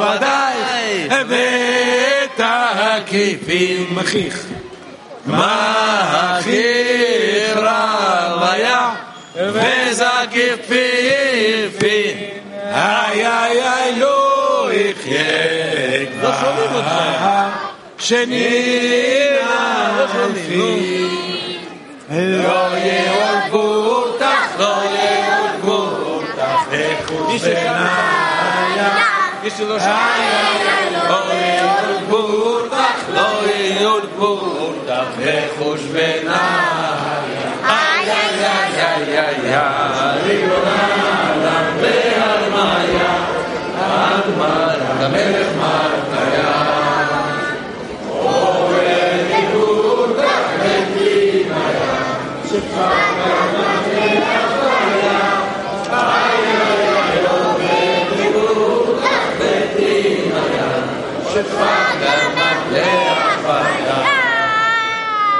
ודאי, 0.00 1.08
ואת 1.28 2.40
הכיפים 2.44 3.86
מכיך. 3.94 4.46
מכיך 5.26 5.44
רב 7.56 8.42
היה, 8.42 8.90
וזקיף 9.36 10.66
פיפי, 10.68 12.14
איי 12.64 13.26
איי 13.26 13.62
איי 13.62 13.98
לא 14.00 14.70
יחיה 14.72 16.06
כבר, 16.12 16.64
שננפי, 17.98 19.28
לא 22.10 22.68
יעולבו 22.76 23.86
אותך, 23.86 24.37
לא 24.59 24.83
יאורגו 24.83 25.95
אותך 26.05 26.43
איכות 26.71 27.41
ביניים. 27.41 28.83
מי 29.43 29.49
שלא 29.49 29.79
שומע, 29.79 30.07
לא 31.09 31.33
יאורגו 31.33 32.17
אותך, 32.17 32.75
לא 33.13 33.29
יאורגו 33.81 34.39
אותך 34.59 35.19
איכות 35.21 35.79
ביניים. 35.79 36.39
איי 37.63 38.11
איי 38.11 38.45
איי 38.75 39.19
איי 39.19 39.55
איי 39.55 40.21
ריבונה 40.23 40.87
לם 41.43 41.81
בהרמיה, 41.81 43.15
הרמיה 43.77 44.75
למלך 45.01 45.47
מרתיה. 45.57 46.79
Oh, 52.71 53.08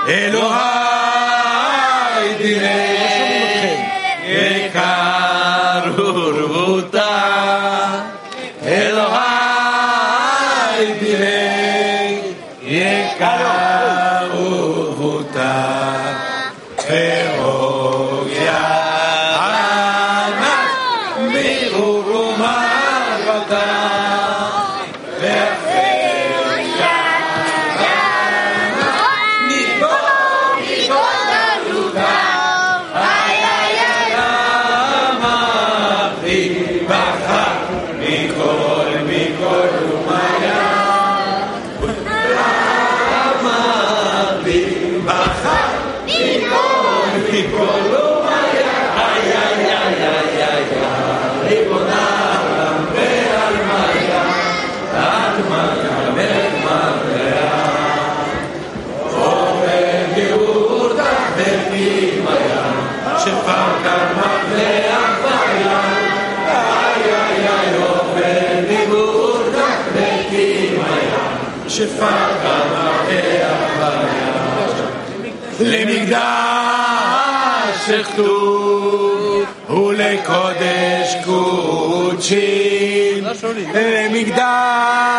Dios 0.07 0.88
שכתוב, 77.89 79.45
ולקודש 79.69 81.15
קודשים, 81.25 83.23
למקדש 83.73 85.09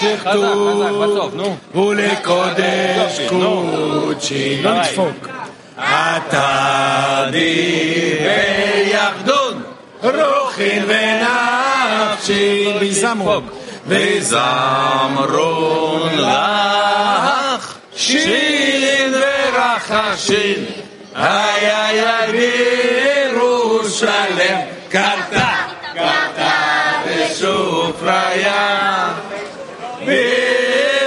שכתוב, 0.00 0.82
ולקודש 1.74 3.20
קודשים. 3.28 4.64
לא 4.64 4.70
לדפוק. 4.80 5.28
אתה 5.78 7.24
ביחדון, 8.50 9.62
רוחי 10.02 10.80
ונפשי 10.86 12.72
ביזמון, 12.80 13.46
ביזמרון 13.86 15.38
לך, 16.18 17.74
שין 17.96 19.14
ורחשי 19.14 20.55
Ay, 21.16 21.64
ay, 21.64 21.96
ay, 21.96 22.28
Jerusalem, 23.32 24.68
kata, 24.92 25.72
kata 25.96 26.52
Resufraya, 27.08 28.60
Jerusalem. 30.04 31.06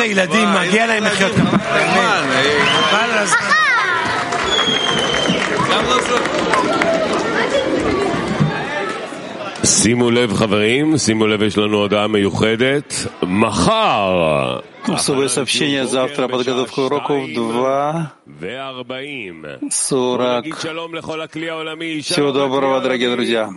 איזה 0.00 0.04
ילדים, 0.04 0.48
מגיע 0.54 0.86
להם 0.86 1.04
לחיות 1.04 1.32
כמה. 1.34 1.58
חבל 2.64 3.10
על 3.10 3.18
הזמן. 3.18 3.56
שימו 9.64 10.10
לב 10.10 10.34
חברים, 10.34 10.98
שימו 10.98 11.26
לב, 11.26 11.42
יש 11.42 11.58
לנו 11.58 11.76
הודעה 11.76 12.06
מיוחדת. 12.08 13.06
מחר! 13.22 14.58
Особое 14.88 15.26
сообщение 15.28 15.84
завтра, 15.86 16.28
подготовка 16.28 16.78
уроков 16.80 17.28
2 17.28 18.12
40. 18.40 19.44
Всего 22.02 22.32
доброго, 22.32 22.80
дорогие 22.80 23.10
друзья. 23.10 23.48